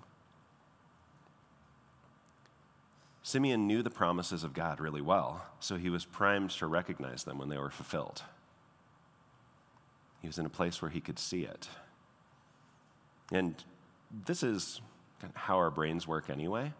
Simeon 3.22 3.66
knew 3.66 3.82
the 3.82 3.88
promises 3.88 4.44
of 4.44 4.52
God 4.52 4.80
really 4.80 5.00
well, 5.00 5.46
so 5.58 5.76
he 5.76 5.88
was 5.88 6.04
primed 6.04 6.50
to 6.50 6.66
recognize 6.66 7.24
them 7.24 7.38
when 7.38 7.48
they 7.48 7.56
were 7.56 7.70
fulfilled. 7.70 8.22
He 10.24 10.26
was 10.26 10.38
in 10.38 10.46
a 10.46 10.48
place 10.48 10.80
where 10.80 10.90
he 10.90 11.02
could 11.02 11.18
see 11.18 11.42
it. 11.42 11.68
And 13.30 13.54
this 14.24 14.42
is 14.42 14.80
how 15.34 15.58
our 15.58 15.70
brains 15.70 16.08
work 16.08 16.30
anyway. 16.30 16.72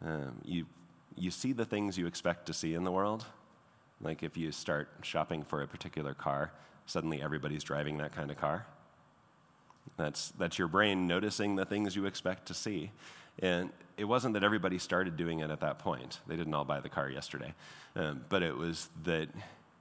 Um, 0.00 0.36
you, 0.44 0.64
you 1.16 1.32
see 1.32 1.52
the 1.52 1.64
things 1.64 1.98
you 1.98 2.06
expect 2.06 2.46
to 2.46 2.52
see 2.52 2.74
in 2.74 2.84
the 2.84 2.92
world. 2.92 3.24
Like 4.00 4.22
if 4.22 4.36
you 4.36 4.52
start 4.52 4.90
shopping 5.02 5.42
for 5.42 5.60
a 5.60 5.66
particular 5.66 6.14
car, 6.14 6.52
suddenly 6.86 7.20
everybody's 7.20 7.64
driving 7.64 7.98
that 7.98 8.14
kind 8.14 8.30
of 8.30 8.36
car. 8.36 8.64
That's, 9.96 10.30
that's 10.38 10.56
your 10.56 10.68
brain 10.68 11.08
noticing 11.08 11.56
the 11.56 11.64
things 11.64 11.96
you 11.96 12.06
expect 12.06 12.46
to 12.46 12.54
see. 12.54 12.92
And 13.40 13.70
it 13.96 14.04
wasn't 14.04 14.34
that 14.34 14.44
everybody 14.44 14.78
started 14.78 15.16
doing 15.16 15.40
it 15.40 15.50
at 15.50 15.58
that 15.62 15.80
point. 15.80 16.20
They 16.28 16.36
didn't 16.36 16.54
all 16.54 16.64
buy 16.64 16.78
the 16.78 16.88
car 16.88 17.10
yesterday. 17.10 17.54
Um, 17.96 18.24
but 18.28 18.44
it 18.44 18.56
was 18.56 18.88
that 19.02 19.30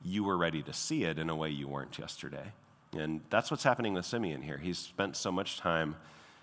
you 0.04 0.24
were 0.24 0.36
ready 0.36 0.64
to 0.64 0.74
see 0.74 1.04
it 1.04 1.20
in 1.20 1.30
a 1.30 1.36
way 1.36 1.52
you 1.52 1.68
weren't 1.68 2.00
yesterday. 2.00 2.54
And 2.94 3.22
that's 3.30 3.52
what's 3.52 3.64
happening 3.64 3.94
with 3.94 4.06
Simeon 4.06 4.42
here. 4.42 4.58
He's 4.58 4.78
spent 4.78 5.16
so 5.16 5.32
much 5.32 5.58
time 5.58 5.96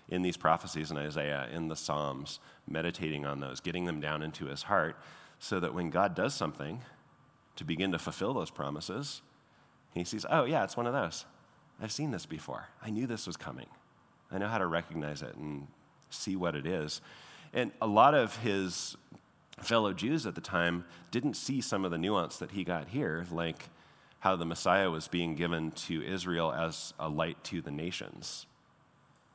in 0.07 0.21
these 0.21 0.37
prophecies 0.37 0.91
in 0.91 0.97
Isaiah, 0.97 1.47
in 1.51 1.67
the 1.67 1.75
Psalms, 1.75 2.39
meditating 2.67 3.25
on 3.25 3.39
those, 3.39 3.59
getting 3.59 3.85
them 3.85 3.99
down 3.99 4.21
into 4.21 4.45
his 4.45 4.63
heart, 4.63 4.97
so 5.39 5.59
that 5.59 5.73
when 5.73 5.89
God 5.89 6.15
does 6.15 6.33
something 6.35 6.81
to 7.55 7.63
begin 7.63 7.91
to 7.91 7.99
fulfill 7.99 8.33
those 8.33 8.51
promises, 8.51 9.21
he 9.93 10.03
sees, 10.03 10.25
oh, 10.29 10.45
yeah, 10.45 10.63
it's 10.63 10.77
one 10.77 10.85
of 10.85 10.93
those. 10.93 11.25
I've 11.81 11.91
seen 11.91 12.11
this 12.11 12.25
before. 12.25 12.67
I 12.83 12.89
knew 12.89 13.07
this 13.07 13.25
was 13.25 13.37
coming. 13.37 13.67
I 14.31 14.37
know 14.37 14.47
how 14.47 14.59
to 14.59 14.67
recognize 14.67 15.21
it 15.21 15.35
and 15.35 15.67
see 16.09 16.35
what 16.35 16.55
it 16.55 16.65
is. 16.65 17.01
And 17.53 17.71
a 17.81 17.87
lot 17.87 18.13
of 18.13 18.37
his 18.37 18.95
fellow 19.61 19.93
Jews 19.93 20.25
at 20.25 20.35
the 20.35 20.41
time 20.41 20.85
didn't 21.11 21.35
see 21.35 21.61
some 21.61 21.85
of 21.85 21.91
the 21.91 21.97
nuance 21.97 22.37
that 22.37 22.51
he 22.51 22.63
got 22.63 22.89
here, 22.89 23.25
like 23.31 23.69
how 24.25 24.35
the 24.35 24.43
Messiah 24.43 24.89
was 24.89 25.07
being 25.07 25.35
given 25.35 25.69
to 25.69 26.03
Israel 26.03 26.51
as 26.51 26.95
a 26.99 27.07
light 27.07 27.43
to 27.43 27.61
the 27.61 27.69
nations. 27.69 28.47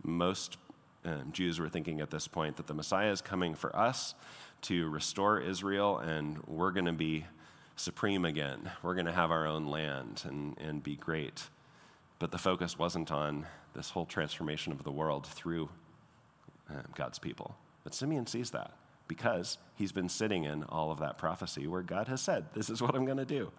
Most 0.03 0.57
um, 1.05 1.31
Jews 1.31 1.61
were 1.61 1.69
thinking 1.69 2.01
at 2.01 2.11
this 2.11 2.27
point 2.27 2.57
that 2.57 2.67
the 2.67 2.75
Messiah 2.75 3.13
is 3.13 3.21
coming 3.21 3.55
for 3.55 3.75
us 3.77 4.17
to 4.63 4.89
restore 4.89 5.39
Israel, 5.39 5.99
and 5.99 6.43
we're 6.49 6.73
going 6.73 6.87
to 6.87 6.93
be 6.93 7.25
supreme 7.77 8.25
again. 8.25 8.69
We're 8.83 8.95
going 8.95 9.07
to 9.07 9.13
have 9.13 9.31
our 9.31 9.47
own 9.47 9.69
land 9.69 10.23
and, 10.25 10.59
and 10.59 10.83
be 10.83 10.97
great. 10.97 11.49
But 12.19 12.33
the 12.33 12.39
focus 12.39 12.77
wasn't 12.77 13.13
on 13.13 13.47
this 13.77 13.91
whole 13.91 14.07
transformation 14.07 14.73
of 14.73 14.83
the 14.83 14.91
world 14.91 15.25
through 15.25 15.69
um, 16.69 16.83
God's 16.97 17.21
people. 17.21 17.55
But 17.85 17.95
Simeon 17.95 18.27
sees 18.27 18.51
that 18.51 18.73
because 19.07 19.57
he's 19.77 19.93
been 19.93 20.09
sitting 20.09 20.43
in 20.43 20.65
all 20.65 20.91
of 20.91 20.99
that 20.99 21.17
prophecy 21.17 21.69
where 21.69 21.83
God 21.83 22.09
has 22.09 22.21
said, 22.21 22.47
This 22.55 22.69
is 22.69 22.83
what 22.83 22.97
I'm 22.97 23.05
going 23.05 23.19
to 23.19 23.25
do. 23.25 23.53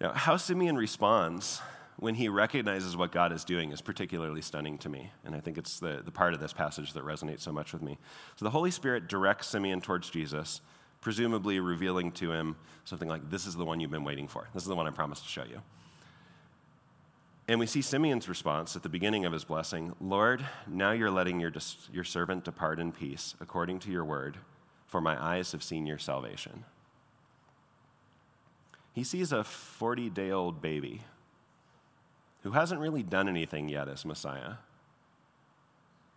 Now, 0.00 0.12
how 0.12 0.36
Simeon 0.36 0.76
responds 0.76 1.60
when 2.00 2.14
he 2.14 2.28
recognizes 2.28 2.96
what 2.96 3.12
God 3.12 3.30
is 3.30 3.44
doing 3.44 3.72
is 3.72 3.82
particularly 3.82 4.40
stunning 4.40 4.78
to 4.78 4.88
me. 4.88 5.12
And 5.22 5.34
I 5.34 5.40
think 5.40 5.58
it's 5.58 5.78
the, 5.78 6.00
the 6.02 6.10
part 6.10 6.32
of 6.32 6.40
this 6.40 6.54
passage 6.54 6.94
that 6.94 7.04
resonates 7.04 7.40
so 7.40 7.52
much 7.52 7.74
with 7.74 7.82
me. 7.82 7.98
So 8.36 8.46
the 8.46 8.50
Holy 8.50 8.70
Spirit 8.70 9.06
directs 9.06 9.48
Simeon 9.48 9.82
towards 9.82 10.08
Jesus, 10.08 10.62
presumably 11.02 11.60
revealing 11.60 12.10
to 12.12 12.32
him 12.32 12.56
something 12.84 13.08
like, 13.08 13.28
This 13.28 13.46
is 13.46 13.54
the 13.54 13.66
one 13.66 13.80
you've 13.80 13.90
been 13.90 14.04
waiting 14.04 14.28
for. 14.28 14.48
This 14.54 14.62
is 14.62 14.68
the 14.68 14.74
one 14.74 14.86
I 14.86 14.90
promised 14.90 15.24
to 15.24 15.28
show 15.28 15.44
you. 15.44 15.60
And 17.48 17.60
we 17.60 17.66
see 17.66 17.82
Simeon's 17.82 18.28
response 18.28 18.76
at 18.76 18.82
the 18.82 18.88
beginning 18.88 19.26
of 19.26 19.32
his 19.32 19.44
blessing 19.44 19.94
Lord, 20.00 20.46
now 20.66 20.92
you're 20.92 21.10
letting 21.10 21.38
your, 21.38 21.52
your 21.92 22.04
servant 22.04 22.44
depart 22.44 22.80
in 22.80 22.92
peace, 22.92 23.34
according 23.40 23.80
to 23.80 23.90
your 23.90 24.06
word, 24.06 24.38
for 24.86 25.02
my 25.02 25.22
eyes 25.22 25.52
have 25.52 25.62
seen 25.62 25.86
your 25.86 25.98
salvation 25.98 26.64
he 28.92 29.04
sees 29.04 29.32
a 29.32 29.44
40 29.44 30.10
day 30.10 30.30
old 30.30 30.60
baby 30.60 31.02
who 32.42 32.52
hasn't 32.52 32.80
really 32.80 33.02
done 33.02 33.28
anything 33.28 33.68
yet 33.68 33.88
as 33.88 34.04
Messiah. 34.04 34.54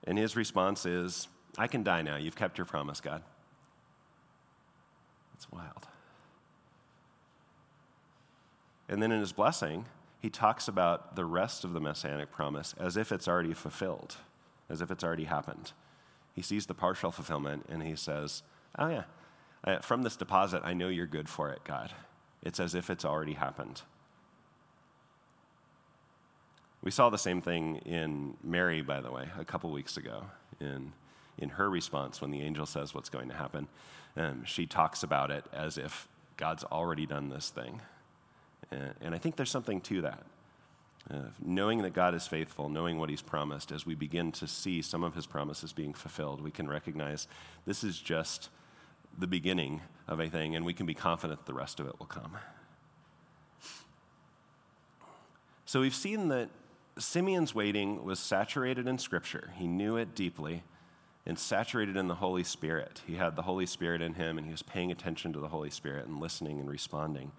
And 0.05 0.17
his 0.17 0.35
response 0.35 0.85
is, 0.85 1.27
I 1.57 1.67
can 1.67 1.83
die 1.83 2.01
now. 2.01 2.15
You've 2.15 2.35
kept 2.35 2.57
your 2.57 2.65
promise, 2.65 2.99
God. 2.99 3.21
It's 5.35 5.51
wild. 5.51 5.87
And 8.89 9.01
then 9.01 9.11
in 9.11 9.19
his 9.19 9.33
blessing, 9.33 9.85
he 10.21 10.29
talks 10.29 10.67
about 10.67 11.15
the 11.15 11.25
rest 11.25 11.63
of 11.63 11.73
the 11.73 11.81
messianic 11.81 12.31
promise 12.31 12.73
as 12.79 12.97
if 12.97 13.11
it's 13.11 13.27
already 13.27 13.53
fulfilled, 13.53 14.15
as 14.69 14.81
if 14.81 14.89
it's 14.91 15.03
already 15.03 15.25
happened. 15.25 15.73
He 16.33 16.41
sees 16.41 16.65
the 16.65 16.73
partial 16.73 17.11
fulfillment 17.11 17.65
and 17.69 17.83
he 17.83 17.95
says, 17.95 18.43
Oh, 18.77 18.87
yeah, 18.87 19.79
from 19.81 20.03
this 20.03 20.15
deposit, 20.15 20.61
I 20.63 20.73
know 20.73 20.87
you're 20.87 21.05
good 21.05 21.29
for 21.29 21.49
it, 21.49 21.63
God. 21.63 21.91
It's 22.43 22.59
as 22.59 22.75
if 22.75 22.89
it's 22.89 23.05
already 23.05 23.33
happened. 23.33 23.81
We 26.83 26.91
saw 26.91 27.09
the 27.09 27.17
same 27.17 27.41
thing 27.41 27.77
in 27.85 28.35
Mary, 28.43 28.81
by 28.81 28.99
the 28.99 29.09
way, 29.09 29.29
a 29.39 29.45
couple 29.45 29.71
weeks 29.71 29.95
ago. 29.95 30.25
In, 30.59 30.91
in 31.37 31.49
her 31.49 31.69
response, 31.69 32.21
when 32.21 32.29
the 32.29 32.41
angel 32.41 32.65
says 32.65 32.93
what's 32.93 33.09
going 33.09 33.29
to 33.29 33.35
happen, 33.35 33.67
um, 34.17 34.43
she 34.45 34.65
talks 34.65 35.01
about 35.01 35.31
it 35.31 35.45
as 35.53 35.77
if 35.77 36.07
God's 36.35 36.65
already 36.65 37.05
done 37.05 37.29
this 37.29 37.49
thing. 37.49 37.81
And, 38.69 38.93
and 39.01 39.15
I 39.15 39.17
think 39.17 39.37
there's 39.37 39.49
something 39.49 39.79
to 39.81 40.01
that. 40.01 40.23
Uh, 41.09 41.17
knowing 41.41 41.81
that 41.81 41.93
God 41.93 42.15
is 42.15 42.27
faithful, 42.27 42.69
knowing 42.69 42.97
what 42.97 43.09
He's 43.09 43.21
promised, 43.21 43.71
as 43.71 43.85
we 43.85 43.95
begin 43.95 44.31
to 44.33 44.47
see 44.47 44.81
some 44.81 45.03
of 45.03 45.15
His 45.15 45.25
promises 45.25 45.73
being 45.73 45.93
fulfilled, 45.93 46.41
we 46.41 46.51
can 46.51 46.67
recognize 46.67 47.27
this 47.65 47.83
is 47.83 47.99
just 47.99 48.49
the 49.17 49.27
beginning 49.27 49.81
of 50.07 50.19
a 50.19 50.29
thing, 50.29 50.55
and 50.55 50.65
we 50.65 50.73
can 50.73 50.85
be 50.85 50.93
confident 50.93 51.45
the 51.45 51.53
rest 51.53 51.79
of 51.79 51.87
it 51.87 51.97
will 51.99 52.05
come. 52.05 52.37
So 55.65 55.81
we've 55.81 55.95
seen 55.95 56.27
that 56.27 56.49
Simeon's 56.97 57.55
waiting 57.55 58.03
was 58.03 58.19
saturated 58.19 58.87
in 58.87 58.97
Scripture. 58.97 59.51
He 59.55 59.67
knew 59.67 59.97
it 59.97 60.13
deeply 60.13 60.63
and 61.25 61.39
saturated 61.39 61.95
in 61.95 62.07
the 62.07 62.15
Holy 62.15 62.43
Spirit. 62.43 63.01
He 63.07 63.15
had 63.15 63.35
the 63.35 63.43
Holy 63.43 63.65
Spirit 63.65 64.01
in 64.01 64.15
him, 64.15 64.37
and 64.37 64.45
he 64.45 64.51
was 64.51 64.61
paying 64.61 64.91
attention 64.91 65.33
to 65.33 65.39
the 65.39 65.47
Holy 65.47 65.69
Spirit 65.69 66.05
and 66.05 66.19
listening 66.19 66.59
and 66.59 66.69
responding. 66.69 67.31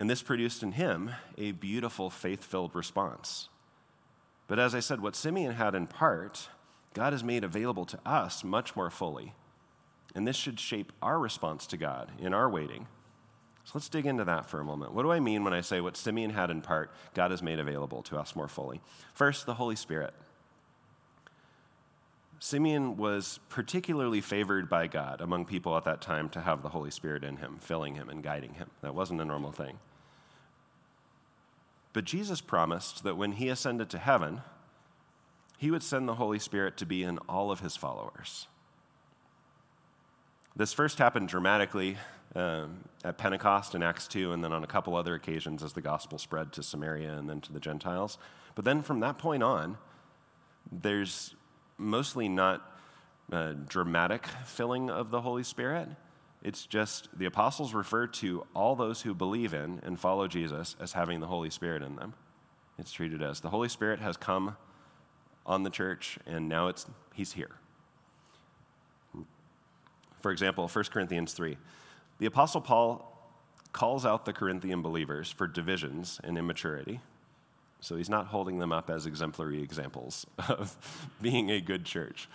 And 0.00 0.08
this 0.08 0.22
produced 0.22 0.62
in 0.62 0.72
him 0.72 1.10
a 1.36 1.52
beautiful, 1.52 2.08
faith 2.08 2.42
filled 2.42 2.74
response. 2.74 3.48
But 4.48 4.58
as 4.58 4.74
I 4.74 4.80
said, 4.80 5.00
what 5.00 5.14
Simeon 5.14 5.52
had 5.52 5.74
in 5.74 5.86
part, 5.86 6.48
God 6.94 7.12
has 7.12 7.22
made 7.22 7.44
available 7.44 7.84
to 7.84 7.98
us 8.06 8.42
much 8.42 8.74
more 8.74 8.90
fully. 8.90 9.34
And 10.14 10.26
this 10.26 10.36
should 10.36 10.58
shape 10.58 10.92
our 11.02 11.18
response 11.18 11.66
to 11.68 11.76
God 11.76 12.10
in 12.18 12.34
our 12.34 12.48
waiting. 12.48 12.86
So 13.64 13.72
let's 13.74 13.88
dig 13.88 14.06
into 14.06 14.24
that 14.24 14.46
for 14.46 14.60
a 14.60 14.64
moment. 14.64 14.92
What 14.92 15.02
do 15.02 15.12
I 15.12 15.20
mean 15.20 15.44
when 15.44 15.52
I 15.52 15.60
say 15.60 15.80
what 15.80 15.96
Simeon 15.96 16.30
had 16.30 16.50
in 16.50 16.60
part, 16.60 16.90
God 17.14 17.30
has 17.30 17.42
made 17.42 17.60
available 17.60 18.02
to 18.04 18.18
us 18.18 18.34
more 18.34 18.48
fully? 18.48 18.80
First, 19.14 19.46
the 19.46 19.54
Holy 19.54 19.76
Spirit. 19.76 20.12
Simeon 22.40 22.96
was 22.96 23.38
particularly 23.50 24.22
favored 24.22 24.68
by 24.68 24.86
God 24.86 25.20
among 25.20 25.44
people 25.44 25.76
at 25.76 25.84
that 25.84 26.00
time 26.00 26.30
to 26.30 26.40
have 26.40 26.62
the 26.62 26.70
Holy 26.70 26.90
Spirit 26.90 27.22
in 27.22 27.36
him, 27.36 27.58
filling 27.60 27.94
him 27.94 28.08
and 28.08 28.22
guiding 28.22 28.54
him. 28.54 28.70
That 28.80 28.94
wasn't 28.94 29.20
a 29.20 29.26
normal 29.26 29.52
thing. 29.52 29.78
But 31.92 32.04
Jesus 32.04 32.40
promised 32.40 33.04
that 33.04 33.16
when 33.16 33.32
he 33.32 33.48
ascended 33.48 33.90
to 33.90 33.98
heaven, 33.98 34.40
he 35.58 35.70
would 35.70 35.82
send 35.82 36.08
the 36.08 36.14
Holy 36.14 36.38
Spirit 36.38 36.78
to 36.78 36.86
be 36.86 37.02
in 37.02 37.18
all 37.28 37.50
of 37.50 37.60
his 37.60 37.76
followers. 37.76 38.46
This 40.56 40.72
first 40.72 40.98
happened 40.98 41.28
dramatically 41.28 41.96
um, 42.34 42.84
at 43.04 43.18
Pentecost 43.18 43.74
in 43.74 43.82
Acts 43.82 44.08
2, 44.08 44.32
and 44.32 44.42
then 44.42 44.52
on 44.52 44.64
a 44.64 44.66
couple 44.66 44.96
other 44.96 45.14
occasions 45.14 45.62
as 45.62 45.72
the 45.72 45.80
gospel 45.80 46.18
spread 46.18 46.52
to 46.52 46.62
Samaria 46.62 47.16
and 47.16 47.28
then 47.28 47.40
to 47.42 47.52
the 47.52 47.60
Gentiles. 47.60 48.18
But 48.54 48.64
then 48.64 48.82
from 48.82 49.00
that 49.00 49.18
point 49.18 49.42
on, 49.42 49.78
there's 50.70 51.34
mostly 51.78 52.28
not 52.28 52.78
a 53.32 53.54
dramatic 53.54 54.26
filling 54.44 54.90
of 54.90 55.10
the 55.10 55.20
Holy 55.20 55.42
Spirit. 55.44 55.88
It's 56.42 56.66
just 56.66 57.08
the 57.16 57.26
apostles 57.26 57.74
refer 57.74 58.06
to 58.06 58.44
all 58.54 58.74
those 58.74 59.02
who 59.02 59.14
believe 59.14 59.54
in 59.54 59.80
and 59.82 59.98
follow 59.98 60.26
Jesus 60.26 60.74
as 60.80 60.92
having 60.92 61.20
the 61.20 61.26
Holy 61.26 61.50
Spirit 61.50 61.82
in 61.82 61.96
them. 61.96 62.14
It's 62.78 62.92
treated 62.92 63.22
as 63.22 63.40
the 63.40 63.50
Holy 63.50 63.68
Spirit 63.68 64.00
has 64.00 64.16
come 64.16 64.56
on 65.46 65.62
the 65.62 65.70
church, 65.70 66.18
and 66.26 66.48
now 66.48 66.68
it's, 66.68 66.86
he's 67.14 67.32
here. 67.34 67.50
For 70.20 70.30
example, 70.30 70.68
1 70.68 70.84
Corinthians 70.86 71.32
3. 71.32 71.56
The 72.18 72.26
Apostle 72.26 72.60
Paul 72.60 73.06
calls 73.72 74.04
out 74.04 74.24
the 74.24 74.32
Corinthian 74.32 74.82
believers 74.82 75.30
for 75.30 75.46
divisions 75.46 76.20
and 76.22 76.36
immaturity. 76.36 77.00
So 77.80 77.96
he's 77.96 78.10
not 78.10 78.26
holding 78.26 78.58
them 78.58 78.72
up 78.72 78.90
as 78.90 79.06
exemplary 79.06 79.62
examples 79.62 80.26
of 80.48 80.76
being 81.22 81.50
a 81.50 81.60
good 81.60 81.84
church. 81.84 82.28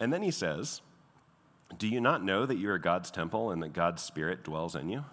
And 0.00 0.12
then 0.12 0.22
he 0.22 0.30
says, 0.30 0.80
Do 1.78 1.86
you 1.88 2.00
not 2.00 2.24
know 2.24 2.46
that 2.46 2.56
you 2.56 2.70
are 2.70 2.78
God's 2.78 3.10
temple 3.10 3.50
and 3.50 3.62
that 3.62 3.72
God's 3.72 4.02
Spirit 4.02 4.42
dwells 4.42 4.74
in 4.74 4.88
you? 4.88 5.04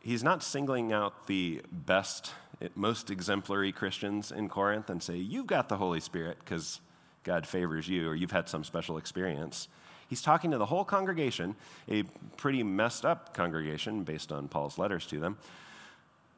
He's 0.00 0.22
not 0.22 0.42
singling 0.42 0.92
out 0.92 1.26
the 1.26 1.62
best, 1.72 2.32
most 2.74 3.10
exemplary 3.10 3.72
Christians 3.72 4.30
in 4.30 4.50
Corinth 4.50 4.90
and 4.90 5.02
say, 5.02 5.16
You've 5.16 5.46
got 5.46 5.70
the 5.70 5.78
Holy 5.78 6.00
Spirit 6.00 6.36
because 6.40 6.80
God 7.24 7.46
favors 7.46 7.88
you 7.88 8.08
or 8.08 8.14
you've 8.14 8.30
had 8.30 8.48
some 8.48 8.64
special 8.64 8.96
experience. 8.98 9.68
He's 10.08 10.22
talking 10.22 10.50
to 10.50 10.58
the 10.58 10.66
whole 10.66 10.84
congregation, 10.84 11.56
a 11.88 12.04
pretty 12.36 12.62
messed 12.62 13.04
up 13.04 13.34
congregation 13.34 14.04
based 14.04 14.30
on 14.30 14.48
Paul's 14.48 14.78
letters 14.78 15.06
to 15.06 15.18
them. 15.18 15.38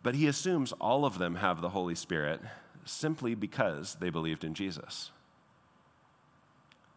But 0.02 0.14
he 0.14 0.28
assumes 0.28 0.72
all 0.80 1.04
of 1.04 1.18
them 1.18 1.36
have 1.36 1.60
the 1.60 1.70
Holy 1.70 1.96
Spirit 1.96 2.40
simply 2.84 3.34
because 3.34 3.96
they 3.96 4.10
believed 4.10 4.44
in 4.44 4.54
Jesus. 4.54 5.10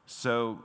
So 0.05 0.59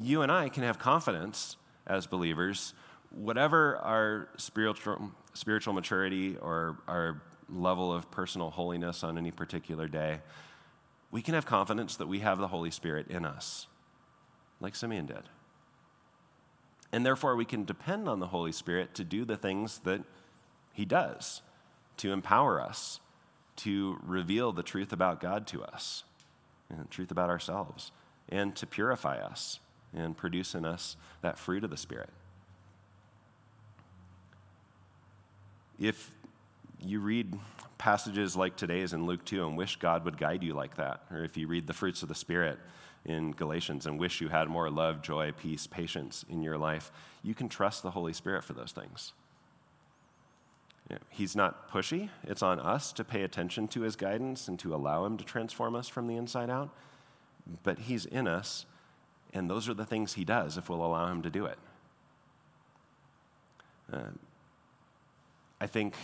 you 0.00 0.22
and 0.22 0.32
I 0.32 0.48
can 0.48 0.62
have 0.62 0.78
confidence 0.78 1.56
as 1.86 2.06
believers, 2.06 2.72
whatever 3.10 3.76
our 3.78 4.28
spiritual, 4.38 5.12
spiritual 5.34 5.74
maturity 5.74 6.36
or 6.40 6.78
our 6.88 7.22
level 7.48 7.92
of 7.92 8.10
personal 8.10 8.50
holiness 8.50 9.04
on 9.04 9.18
any 9.18 9.30
particular 9.30 9.88
day, 9.88 10.20
we 11.12 11.22
can 11.22 11.34
have 11.34 11.46
confidence 11.46 11.94
that 11.96 12.08
we 12.08 12.20
have 12.20 12.38
the 12.38 12.48
Holy 12.48 12.70
Spirit 12.70 13.06
in 13.08 13.24
us, 13.24 13.68
like 14.60 14.74
Simeon 14.74 15.06
did. 15.06 15.28
And 16.90 17.06
therefore, 17.06 17.36
we 17.36 17.44
can 17.44 17.64
depend 17.64 18.08
on 18.08 18.18
the 18.18 18.28
Holy 18.28 18.50
Spirit 18.50 18.94
to 18.94 19.04
do 19.04 19.24
the 19.24 19.36
things 19.36 19.80
that 19.80 20.02
He 20.72 20.84
does, 20.84 21.42
to 21.98 22.12
empower 22.12 22.60
us, 22.60 23.00
to 23.56 23.98
reveal 24.02 24.52
the 24.52 24.62
truth 24.62 24.92
about 24.92 25.20
God 25.20 25.46
to 25.48 25.62
us, 25.62 26.04
and 26.70 26.90
truth 26.90 27.10
about 27.10 27.28
ourselves, 27.28 27.92
and 28.28 28.56
to 28.56 28.66
purify 28.66 29.18
us 29.18 29.60
and 29.94 30.16
produce 30.16 30.54
in 30.54 30.64
us 30.64 30.96
that 31.20 31.38
fruit 31.38 31.62
of 31.62 31.70
the 31.70 31.76
Spirit. 31.76 32.08
If 35.78 36.10
you 36.84 37.00
read 37.00 37.38
passages 37.78 38.36
like 38.36 38.56
today's 38.56 38.92
in 38.92 39.06
Luke 39.06 39.24
2 39.24 39.46
and 39.46 39.56
wish 39.56 39.76
God 39.76 40.04
would 40.04 40.18
guide 40.18 40.42
you 40.42 40.54
like 40.54 40.76
that, 40.76 41.02
or 41.10 41.24
if 41.24 41.36
you 41.36 41.46
read 41.46 41.66
the 41.66 41.72
fruits 41.72 42.02
of 42.02 42.08
the 42.08 42.14
Spirit 42.14 42.58
in 43.04 43.32
Galatians 43.32 43.86
and 43.86 43.98
wish 43.98 44.20
you 44.20 44.28
had 44.28 44.48
more 44.48 44.70
love, 44.70 45.02
joy, 45.02 45.32
peace, 45.32 45.66
patience 45.66 46.24
in 46.28 46.42
your 46.42 46.56
life, 46.56 46.92
you 47.22 47.34
can 47.34 47.48
trust 47.48 47.82
the 47.82 47.90
Holy 47.90 48.12
Spirit 48.12 48.44
for 48.44 48.52
those 48.52 48.72
things. 48.72 49.12
He's 51.08 51.34
not 51.34 51.70
pushy. 51.70 52.10
It's 52.24 52.42
on 52.42 52.60
us 52.60 52.92
to 52.94 53.04
pay 53.04 53.22
attention 53.22 53.68
to 53.68 53.80
his 53.82 53.96
guidance 53.96 54.48
and 54.48 54.58
to 54.58 54.74
allow 54.74 55.06
him 55.06 55.16
to 55.16 55.24
transform 55.24 55.74
us 55.74 55.88
from 55.88 56.06
the 56.06 56.16
inside 56.16 56.50
out. 56.50 56.70
But 57.62 57.78
he's 57.80 58.04
in 58.04 58.28
us, 58.28 58.66
and 59.32 59.48
those 59.48 59.68
are 59.68 59.74
the 59.74 59.86
things 59.86 60.14
he 60.14 60.24
does 60.24 60.58
if 60.58 60.68
we'll 60.68 60.84
allow 60.84 61.10
him 61.10 61.22
to 61.22 61.30
do 61.30 61.46
it. 61.46 61.58
Uh, 63.92 64.10
I 65.60 65.66
think 65.66 65.94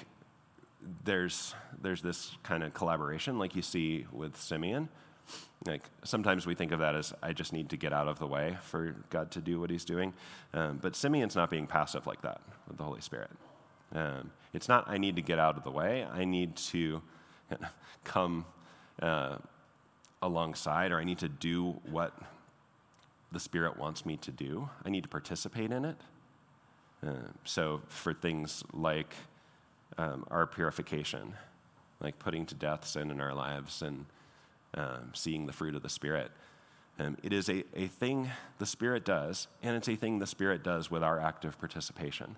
there's, 1.05 1.55
there's 1.81 2.03
this 2.03 2.37
kind 2.43 2.63
of 2.63 2.75
collaboration 2.75 3.39
like 3.39 3.57
you 3.57 3.63
see 3.63 4.07
with 4.13 4.37
Simeon. 4.37 4.89
Like 5.67 5.83
sometimes 6.05 6.47
we 6.47 6.55
think 6.55 6.73
of 6.73 6.79
that 6.79 6.95
as 6.95 7.13
I 7.23 7.33
just 7.33 7.53
need 7.53 7.71
to 7.71 7.77
get 7.77 7.93
out 7.93 8.09
of 8.09 8.19
the 8.19 8.27
way 8.27 8.57
for 8.63 8.95
God 9.11 9.31
to 9.33 9.41
do 9.41 9.61
what 9.61 9.71
he's 9.71 9.85
doing. 9.85 10.15
Um, 10.55 10.79
but 10.81 10.95
Simeon's 10.95 11.37
not 11.37 11.51
being 11.51 11.67
passive 11.67 12.07
like 12.07 12.23
that 12.23 12.41
with 12.69 12.79
the 12.79 12.85
Holy 12.85 13.01
Spirit. 13.01 13.31
Um, 13.95 14.31
it's 14.53 14.69
not 14.69 14.89
I 14.89 14.99
need 14.99 15.17
to 15.17 15.23
get 15.23 15.39
out 15.39 15.57
of 15.57 15.65
the 15.65 15.71
way, 15.71 16.05
I 16.05 16.25
need 16.25 16.57
to 16.57 17.03
come 18.05 18.47
uh, 19.03 19.39
alongside, 20.23 20.93
or 20.93 20.99
I 20.99 21.05
need 21.05 21.19
to 21.19 21.29
do 21.29 21.81
what 21.91 22.15
the 23.33 23.41
Spirit 23.41 23.79
wants 23.79 24.07
me 24.07 24.17
to 24.19 24.31
do. 24.31 24.69
I 24.85 24.91
need 24.91 25.03
to 25.03 25.09
participate 25.09 25.71
in 25.71 25.85
it. 25.85 25.97
Uh, 27.07 27.29
so 27.45 27.83
for 27.89 28.13
things 28.13 28.65
like 28.73 29.15
um, 29.99 30.25
our 30.31 30.47
purification, 30.47 31.35
like 32.01 32.19
putting 32.19 32.47
to 32.47 32.55
death 32.55 32.87
sin 32.87 33.11
in 33.11 33.21
our 33.21 33.35
lives 33.35 33.83
and 33.83 34.07
um, 34.75 35.11
seeing 35.13 35.47
the 35.47 35.53
fruit 35.53 35.75
of 35.75 35.83
the 35.83 35.89
Spirit. 35.89 36.31
Um, 36.99 37.17
it 37.23 37.33
is 37.33 37.49
a, 37.49 37.65
a 37.75 37.89
thing 37.89 38.31
the 38.59 38.67
Spirit 38.67 39.05
does, 39.05 39.49
and 39.63 39.77
it's 39.77 39.89
a 39.89 39.97
thing 39.97 40.19
the 40.19 40.27
Spirit 40.27 40.63
does 40.63 40.91
with 40.91 41.03
our 41.03 41.21
active 41.21 41.59
participation. 41.59 42.37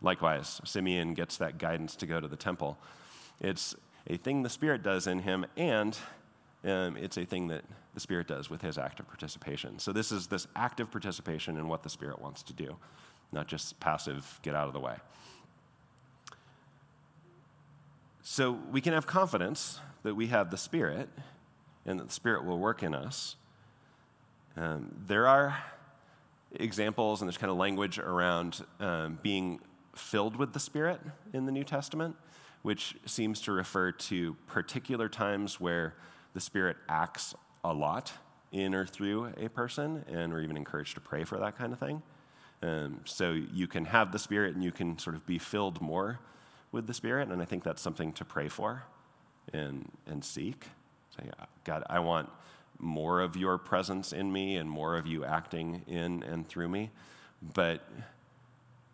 Likewise, 0.00 0.60
Simeon 0.64 1.14
gets 1.14 1.36
that 1.38 1.58
guidance 1.58 1.96
to 1.96 2.06
go 2.06 2.20
to 2.20 2.28
the 2.28 2.36
temple. 2.36 2.78
It's 3.40 3.74
a 4.06 4.16
thing 4.16 4.42
the 4.42 4.50
Spirit 4.50 4.82
does 4.82 5.06
in 5.06 5.20
him, 5.20 5.46
and 5.56 5.96
um, 6.64 6.96
it's 6.96 7.16
a 7.16 7.24
thing 7.24 7.48
that 7.48 7.64
the 7.94 8.00
Spirit 8.00 8.26
does 8.26 8.50
with 8.50 8.62
his 8.62 8.76
active 8.78 9.06
participation. 9.06 9.78
So, 9.78 9.92
this 9.92 10.12
is 10.12 10.26
this 10.26 10.46
active 10.56 10.90
participation 10.90 11.56
in 11.56 11.68
what 11.68 11.82
the 11.82 11.90
Spirit 11.90 12.20
wants 12.20 12.42
to 12.44 12.52
do, 12.52 12.76
not 13.32 13.48
just 13.48 13.78
passive, 13.80 14.40
get 14.42 14.54
out 14.54 14.66
of 14.66 14.72
the 14.72 14.80
way. 14.80 14.96
So 18.26 18.58
we 18.72 18.80
can 18.80 18.94
have 18.94 19.06
confidence 19.06 19.80
that 20.02 20.14
we 20.14 20.28
have 20.28 20.50
the 20.50 20.56
Spirit 20.56 21.10
and 21.84 22.00
that 22.00 22.08
the 22.08 22.12
Spirit 22.12 22.46
will 22.46 22.58
work 22.58 22.82
in 22.82 22.94
us. 22.94 23.36
Um, 24.56 24.94
there 25.06 25.28
are 25.28 25.58
examples 26.54 27.20
and 27.20 27.28
there's 27.28 27.36
kind 27.36 27.50
of 27.50 27.58
language 27.58 27.98
around 27.98 28.64
um, 28.80 29.18
being 29.22 29.60
filled 29.94 30.36
with 30.36 30.54
the 30.54 30.58
Spirit 30.58 31.02
in 31.34 31.44
the 31.44 31.52
New 31.52 31.64
Testament, 31.64 32.16
which 32.62 32.96
seems 33.04 33.42
to 33.42 33.52
refer 33.52 33.92
to 33.92 34.34
particular 34.46 35.10
times 35.10 35.60
where 35.60 35.94
the 36.32 36.40
Spirit 36.40 36.78
acts 36.88 37.34
a 37.62 37.74
lot 37.74 38.10
in 38.52 38.74
or 38.74 38.86
through 38.86 39.34
a 39.36 39.50
person, 39.50 40.02
and 40.08 40.32
we're 40.32 40.40
even 40.40 40.56
encouraged 40.56 40.94
to 40.94 41.00
pray 41.02 41.24
for 41.24 41.38
that 41.40 41.58
kind 41.58 41.74
of 41.74 41.78
thing. 41.78 42.02
Um, 42.62 43.02
so 43.04 43.32
you 43.32 43.66
can 43.66 43.84
have 43.84 44.12
the 44.12 44.18
Spirit 44.18 44.54
and 44.54 44.64
you 44.64 44.72
can 44.72 44.98
sort 44.98 45.14
of 45.14 45.26
be 45.26 45.38
filled 45.38 45.82
more 45.82 46.20
with 46.74 46.86
the 46.86 46.92
Spirit, 46.92 47.28
and 47.28 47.40
I 47.40 47.44
think 47.46 47.62
that's 47.64 47.80
something 47.80 48.12
to 48.14 48.24
pray 48.24 48.48
for 48.48 48.82
and, 49.52 49.90
and 50.06 50.24
seek. 50.24 50.66
Say, 51.16 51.30
God, 51.64 51.84
I 51.88 52.00
want 52.00 52.28
more 52.78 53.20
of 53.20 53.36
your 53.36 53.56
presence 53.56 54.12
in 54.12 54.32
me 54.32 54.56
and 54.56 54.68
more 54.68 54.96
of 54.96 55.06
you 55.06 55.24
acting 55.24 55.82
in 55.86 56.22
and 56.24 56.46
through 56.46 56.68
me. 56.68 56.90
But 57.54 57.88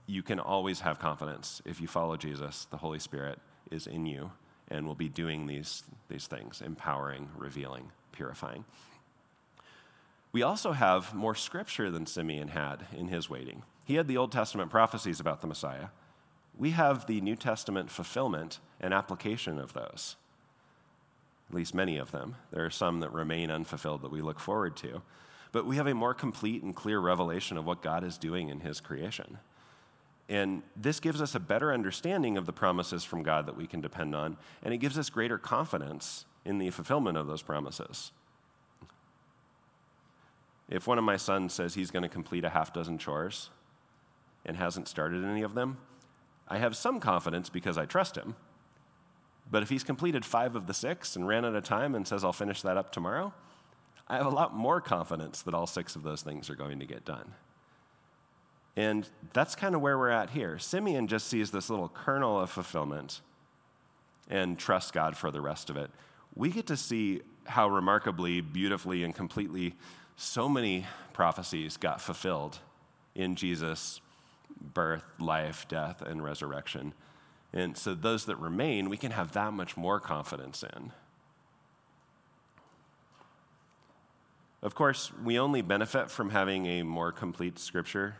you 0.06 0.22
can 0.22 0.38
always 0.38 0.80
have 0.80 0.98
confidence 0.98 1.62
if 1.64 1.80
you 1.80 1.88
follow 1.88 2.16
Jesus, 2.16 2.66
the 2.70 2.76
Holy 2.76 2.98
Spirit 2.98 3.38
is 3.70 3.86
in 3.86 4.06
you 4.06 4.30
and 4.68 4.86
will 4.86 4.94
be 4.94 5.08
doing 5.08 5.46
these, 5.46 5.82
these 6.08 6.26
things 6.26 6.60
empowering, 6.60 7.30
revealing, 7.36 7.90
purifying. 8.12 8.64
We 10.32 10.42
also 10.42 10.72
have 10.72 11.14
more 11.14 11.34
scripture 11.34 11.90
than 11.90 12.06
Simeon 12.06 12.48
had 12.48 12.86
in 12.96 13.08
his 13.08 13.28
waiting. 13.28 13.62
He 13.84 13.94
had 13.94 14.06
the 14.06 14.16
Old 14.16 14.30
Testament 14.30 14.70
prophecies 14.70 15.18
about 15.18 15.40
the 15.40 15.48
Messiah, 15.48 15.88
we 16.60 16.72
have 16.72 17.06
the 17.06 17.22
New 17.22 17.36
Testament 17.36 17.90
fulfillment 17.90 18.60
and 18.82 18.92
application 18.92 19.58
of 19.58 19.72
those. 19.72 20.16
At 21.48 21.56
least 21.56 21.74
many 21.74 21.96
of 21.96 22.10
them. 22.12 22.36
There 22.52 22.66
are 22.66 22.70
some 22.70 23.00
that 23.00 23.10
remain 23.14 23.50
unfulfilled 23.50 24.02
that 24.02 24.12
we 24.12 24.20
look 24.20 24.38
forward 24.38 24.76
to. 24.76 25.00
But 25.52 25.64
we 25.64 25.76
have 25.76 25.86
a 25.86 25.94
more 25.94 26.12
complete 26.12 26.62
and 26.62 26.76
clear 26.76 27.00
revelation 27.00 27.56
of 27.56 27.64
what 27.64 27.82
God 27.82 28.04
is 28.04 28.18
doing 28.18 28.50
in 28.50 28.60
His 28.60 28.78
creation. 28.78 29.38
And 30.28 30.62
this 30.76 31.00
gives 31.00 31.22
us 31.22 31.34
a 31.34 31.40
better 31.40 31.72
understanding 31.72 32.36
of 32.36 32.44
the 32.44 32.52
promises 32.52 33.04
from 33.04 33.22
God 33.22 33.46
that 33.46 33.56
we 33.56 33.66
can 33.66 33.80
depend 33.80 34.14
on, 34.14 34.36
and 34.62 34.74
it 34.74 34.78
gives 34.78 34.98
us 34.98 35.08
greater 35.08 35.38
confidence 35.38 36.26
in 36.44 36.58
the 36.58 36.68
fulfillment 36.70 37.16
of 37.16 37.26
those 37.26 37.42
promises. 37.42 38.12
If 40.68 40.86
one 40.86 40.98
of 40.98 41.04
my 41.04 41.16
sons 41.16 41.54
says 41.54 41.74
he's 41.74 41.90
going 41.90 42.02
to 42.04 42.08
complete 42.08 42.44
a 42.44 42.50
half 42.50 42.72
dozen 42.72 42.98
chores 42.98 43.48
and 44.44 44.58
hasn't 44.58 44.88
started 44.88 45.24
any 45.24 45.42
of 45.42 45.54
them, 45.54 45.78
I 46.50 46.58
have 46.58 46.76
some 46.76 46.98
confidence 46.98 47.48
because 47.48 47.78
I 47.78 47.86
trust 47.86 48.16
him. 48.16 48.34
But 49.50 49.62
if 49.62 49.68
he's 49.68 49.84
completed 49.84 50.24
five 50.24 50.56
of 50.56 50.66
the 50.66 50.74
six 50.74 51.16
and 51.16 51.26
ran 51.26 51.44
out 51.44 51.54
of 51.54 51.64
time 51.64 51.94
and 51.94 52.06
says, 52.06 52.24
I'll 52.24 52.32
finish 52.32 52.62
that 52.62 52.76
up 52.76 52.92
tomorrow, 52.92 53.32
I 54.08 54.16
have 54.16 54.26
a 54.26 54.30
lot 54.30 54.54
more 54.54 54.80
confidence 54.80 55.42
that 55.42 55.54
all 55.54 55.66
six 55.66 55.94
of 55.94 56.02
those 56.02 56.22
things 56.22 56.50
are 56.50 56.56
going 56.56 56.80
to 56.80 56.86
get 56.86 57.04
done. 57.04 57.32
And 58.76 59.08
that's 59.32 59.54
kind 59.54 59.74
of 59.74 59.80
where 59.80 59.98
we're 59.98 60.10
at 60.10 60.30
here. 60.30 60.58
Simeon 60.58 61.06
just 61.06 61.28
sees 61.28 61.50
this 61.50 61.70
little 61.70 61.88
kernel 61.88 62.40
of 62.40 62.50
fulfillment 62.50 63.20
and 64.28 64.58
trusts 64.58 64.90
God 64.90 65.16
for 65.16 65.30
the 65.30 65.40
rest 65.40 65.70
of 65.70 65.76
it. 65.76 65.90
We 66.34 66.50
get 66.50 66.66
to 66.68 66.76
see 66.76 67.22
how 67.46 67.68
remarkably, 67.68 68.40
beautifully, 68.40 69.02
and 69.02 69.14
completely 69.14 69.74
so 70.16 70.48
many 70.48 70.86
prophecies 71.12 71.76
got 71.76 72.00
fulfilled 72.00 72.58
in 73.14 73.34
Jesus' 73.34 74.00
birth, 74.60 75.04
life, 75.18 75.66
death, 75.68 76.02
and 76.02 76.22
resurrection. 76.22 76.94
And 77.52 77.76
so 77.76 77.94
those 77.94 78.26
that 78.26 78.36
remain, 78.36 78.88
we 78.88 78.96
can 78.96 79.12
have 79.12 79.32
that 79.32 79.52
much 79.52 79.76
more 79.76 79.98
confidence 79.98 80.62
in. 80.62 80.92
Of 84.62 84.74
course, 84.74 85.10
we 85.24 85.38
only 85.38 85.62
benefit 85.62 86.10
from 86.10 86.30
having 86.30 86.66
a 86.66 86.82
more 86.82 87.12
complete 87.12 87.58
scripture 87.58 88.16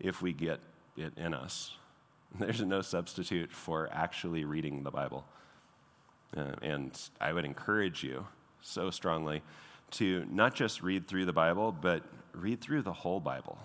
if 0.00 0.20
we 0.20 0.32
get 0.32 0.60
it 0.96 1.12
in 1.16 1.32
us. 1.34 1.72
There's 2.38 2.60
no 2.60 2.82
substitute 2.82 3.52
for 3.52 3.88
actually 3.92 4.44
reading 4.44 4.82
the 4.82 4.90
Bible. 4.90 5.24
Uh, 6.36 6.52
and 6.62 6.98
I 7.20 7.32
would 7.32 7.44
encourage 7.44 8.02
you 8.02 8.26
so 8.60 8.90
strongly 8.90 9.42
to 9.92 10.26
not 10.30 10.54
just 10.54 10.82
read 10.82 11.06
through 11.08 11.24
the 11.24 11.32
Bible, 11.32 11.72
but 11.72 12.02
read 12.32 12.60
through 12.60 12.82
the 12.82 12.92
whole 12.92 13.20
Bible. 13.20 13.58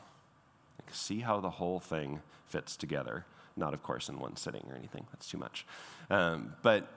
See 0.93 1.19
how 1.19 1.39
the 1.39 1.49
whole 1.49 1.79
thing 1.79 2.21
fits 2.45 2.77
together. 2.77 3.25
Not, 3.55 3.73
of 3.73 3.83
course, 3.83 4.09
in 4.09 4.19
one 4.19 4.35
sitting 4.35 4.65
or 4.69 4.75
anything, 4.75 5.05
that's 5.11 5.27
too 5.27 5.37
much. 5.37 5.65
Um, 6.09 6.53
but 6.61 6.87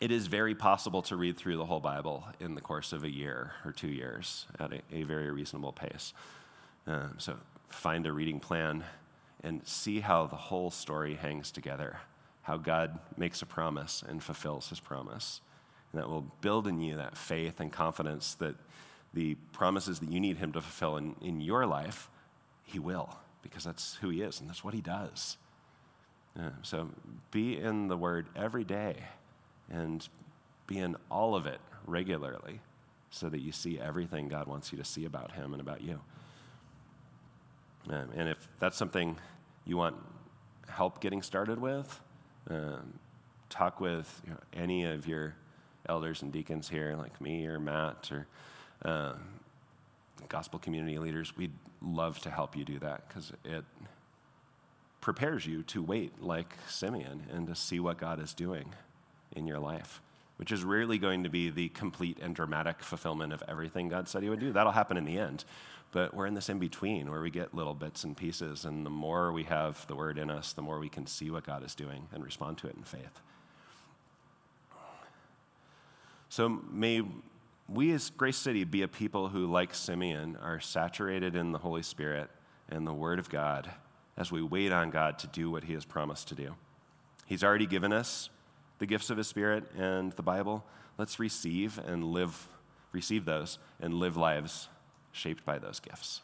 it 0.00 0.10
is 0.10 0.26
very 0.26 0.54
possible 0.54 1.02
to 1.02 1.16
read 1.16 1.36
through 1.36 1.56
the 1.56 1.66
whole 1.66 1.80
Bible 1.80 2.24
in 2.38 2.54
the 2.54 2.60
course 2.60 2.92
of 2.92 3.04
a 3.04 3.10
year 3.10 3.52
or 3.64 3.72
two 3.72 3.88
years 3.88 4.46
at 4.58 4.72
a, 4.72 4.80
a 4.92 5.02
very 5.02 5.30
reasonable 5.30 5.72
pace. 5.72 6.14
Um, 6.86 7.14
so 7.18 7.36
find 7.68 8.06
a 8.06 8.12
reading 8.12 8.40
plan 8.40 8.84
and 9.42 9.66
see 9.66 10.00
how 10.00 10.26
the 10.26 10.36
whole 10.36 10.70
story 10.70 11.14
hangs 11.14 11.50
together, 11.50 11.98
how 12.42 12.56
God 12.56 12.98
makes 13.16 13.42
a 13.42 13.46
promise 13.46 14.02
and 14.06 14.22
fulfills 14.22 14.68
his 14.68 14.80
promise. 14.80 15.40
And 15.92 16.00
that 16.00 16.08
will 16.08 16.26
build 16.40 16.66
in 16.66 16.80
you 16.80 16.96
that 16.96 17.16
faith 17.16 17.60
and 17.60 17.72
confidence 17.72 18.34
that 18.34 18.54
the 19.12 19.34
promises 19.52 19.98
that 20.00 20.10
you 20.10 20.20
need 20.20 20.38
him 20.38 20.52
to 20.52 20.60
fulfill 20.60 20.96
in, 20.96 21.16
in 21.20 21.40
your 21.40 21.66
life, 21.66 22.08
he 22.70 22.78
will, 22.78 23.16
because 23.42 23.64
that's 23.64 23.96
who 23.96 24.08
he 24.10 24.22
is 24.22 24.40
and 24.40 24.48
that's 24.48 24.64
what 24.64 24.74
he 24.74 24.80
does. 24.80 25.36
Uh, 26.38 26.50
so 26.62 26.88
be 27.30 27.58
in 27.58 27.88
the 27.88 27.96
word 27.96 28.26
every 28.36 28.64
day 28.64 28.96
and 29.68 30.08
be 30.66 30.78
in 30.78 30.96
all 31.10 31.34
of 31.34 31.46
it 31.46 31.60
regularly 31.86 32.60
so 33.10 33.28
that 33.28 33.40
you 33.40 33.50
see 33.50 33.80
everything 33.80 34.28
God 34.28 34.46
wants 34.46 34.70
you 34.72 34.78
to 34.78 34.84
see 34.84 35.04
about 35.04 35.32
him 35.32 35.52
and 35.52 35.60
about 35.60 35.82
you. 35.82 36.00
And 37.88 38.28
if 38.28 38.48
that's 38.60 38.76
something 38.76 39.18
you 39.64 39.76
want 39.76 39.96
help 40.68 41.00
getting 41.00 41.22
started 41.22 41.58
with, 41.58 42.00
um, 42.48 42.98
talk 43.48 43.80
with 43.80 44.22
you 44.24 44.32
know, 44.32 44.38
any 44.52 44.84
of 44.84 45.08
your 45.08 45.34
elders 45.88 46.22
and 46.22 46.32
deacons 46.32 46.68
here, 46.68 46.94
like 46.96 47.20
me 47.20 47.46
or 47.46 47.58
Matt 47.58 48.12
or 48.12 48.26
um, 48.84 49.18
gospel 50.28 50.58
community 50.58 50.98
leaders. 50.98 51.36
We'd 51.36 51.52
love 51.82 52.18
to 52.20 52.30
help 52.30 52.56
you 52.56 52.64
do 52.64 52.78
that 52.80 53.08
because 53.08 53.32
it 53.44 53.64
prepares 55.00 55.46
you 55.46 55.62
to 55.64 55.82
wait 55.82 56.22
like 56.22 56.54
Simeon 56.68 57.26
and 57.32 57.46
to 57.46 57.54
see 57.54 57.80
what 57.80 57.98
God 57.98 58.20
is 58.20 58.34
doing 58.34 58.74
in 59.34 59.46
your 59.46 59.58
life, 59.58 60.00
which 60.36 60.52
is 60.52 60.62
rarely 60.64 60.98
going 60.98 61.24
to 61.24 61.30
be 61.30 61.50
the 61.50 61.68
complete 61.70 62.18
and 62.20 62.34
dramatic 62.34 62.82
fulfillment 62.82 63.32
of 63.32 63.42
everything 63.48 63.88
God 63.88 64.08
said 64.08 64.22
He 64.22 64.28
would 64.28 64.40
do. 64.40 64.52
That'll 64.52 64.72
happen 64.72 64.96
in 64.96 65.04
the 65.04 65.18
end. 65.18 65.44
But 65.92 66.14
we're 66.14 66.26
in 66.26 66.34
this 66.34 66.48
in 66.48 66.60
between 66.60 67.10
where 67.10 67.20
we 67.20 67.30
get 67.30 67.52
little 67.52 67.74
bits 67.74 68.04
and 68.04 68.16
pieces. 68.16 68.64
And 68.64 68.86
the 68.86 68.90
more 68.90 69.32
we 69.32 69.44
have 69.44 69.84
the 69.88 69.96
word 69.96 70.18
in 70.18 70.30
us, 70.30 70.52
the 70.52 70.62
more 70.62 70.78
we 70.78 70.88
can 70.88 71.06
see 71.06 71.30
what 71.30 71.44
God 71.44 71.64
is 71.64 71.74
doing 71.74 72.06
and 72.12 72.22
respond 72.22 72.58
to 72.58 72.68
it 72.68 72.76
in 72.76 72.84
faith. 72.84 73.20
So 76.28 76.48
may 76.70 77.02
we 77.72 77.92
as 77.92 78.10
Grace 78.10 78.36
City 78.36 78.64
be 78.64 78.82
a 78.82 78.88
people 78.88 79.28
who, 79.28 79.46
like 79.46 79.74
Simeon, 79.74 80.36
are 80.42 80.58
saturated 80.58 81.36
in 81.36 81.52
the 81.52 81.58
Holy 81.58 81.82
Spirit 81.82 82.28
and 82.68 82.86
the 82.86 82.92
Word 82.92 83.20
of 83.20 83.30
God 83.30 83.70
as 84.16 84.32
we 84.32 84.42
wait 84.42 84.72
on 84.72 84.90
God 84.90 85.18
to 85.20 85.28
do 85.28 85.50
what 85.50 85.64
He 85.64 85.74
has 85.74 85.84
promised 85.84 86.28
to 86.28 86.34
do. 86.34 86.56
He's 87.26 87.44
already 87.44 87.66
given 87.66 87.92
us 87.92 88.28
the 88.78 88.86
gifts 88.86 89.08
of 89.08 89.18
His 89.18 89.28
Spirit 89.28 89.70
and 89.78 90.12
the 90.12 90.22
Bible. 90.22 90.64
Let's 90.98 91.20
receive 91.20 91.78
and 91.78 92.04
live, 92.04 92.48
receive 92.90 93.24
those 93.24 93.58
and 93.80 93.94
live 93.94 94.16
lives 94.16 94.68
shaped 95.12 95.44
by 95.44 95.58
those 95.58 95.78
gifts. 95.78 96.22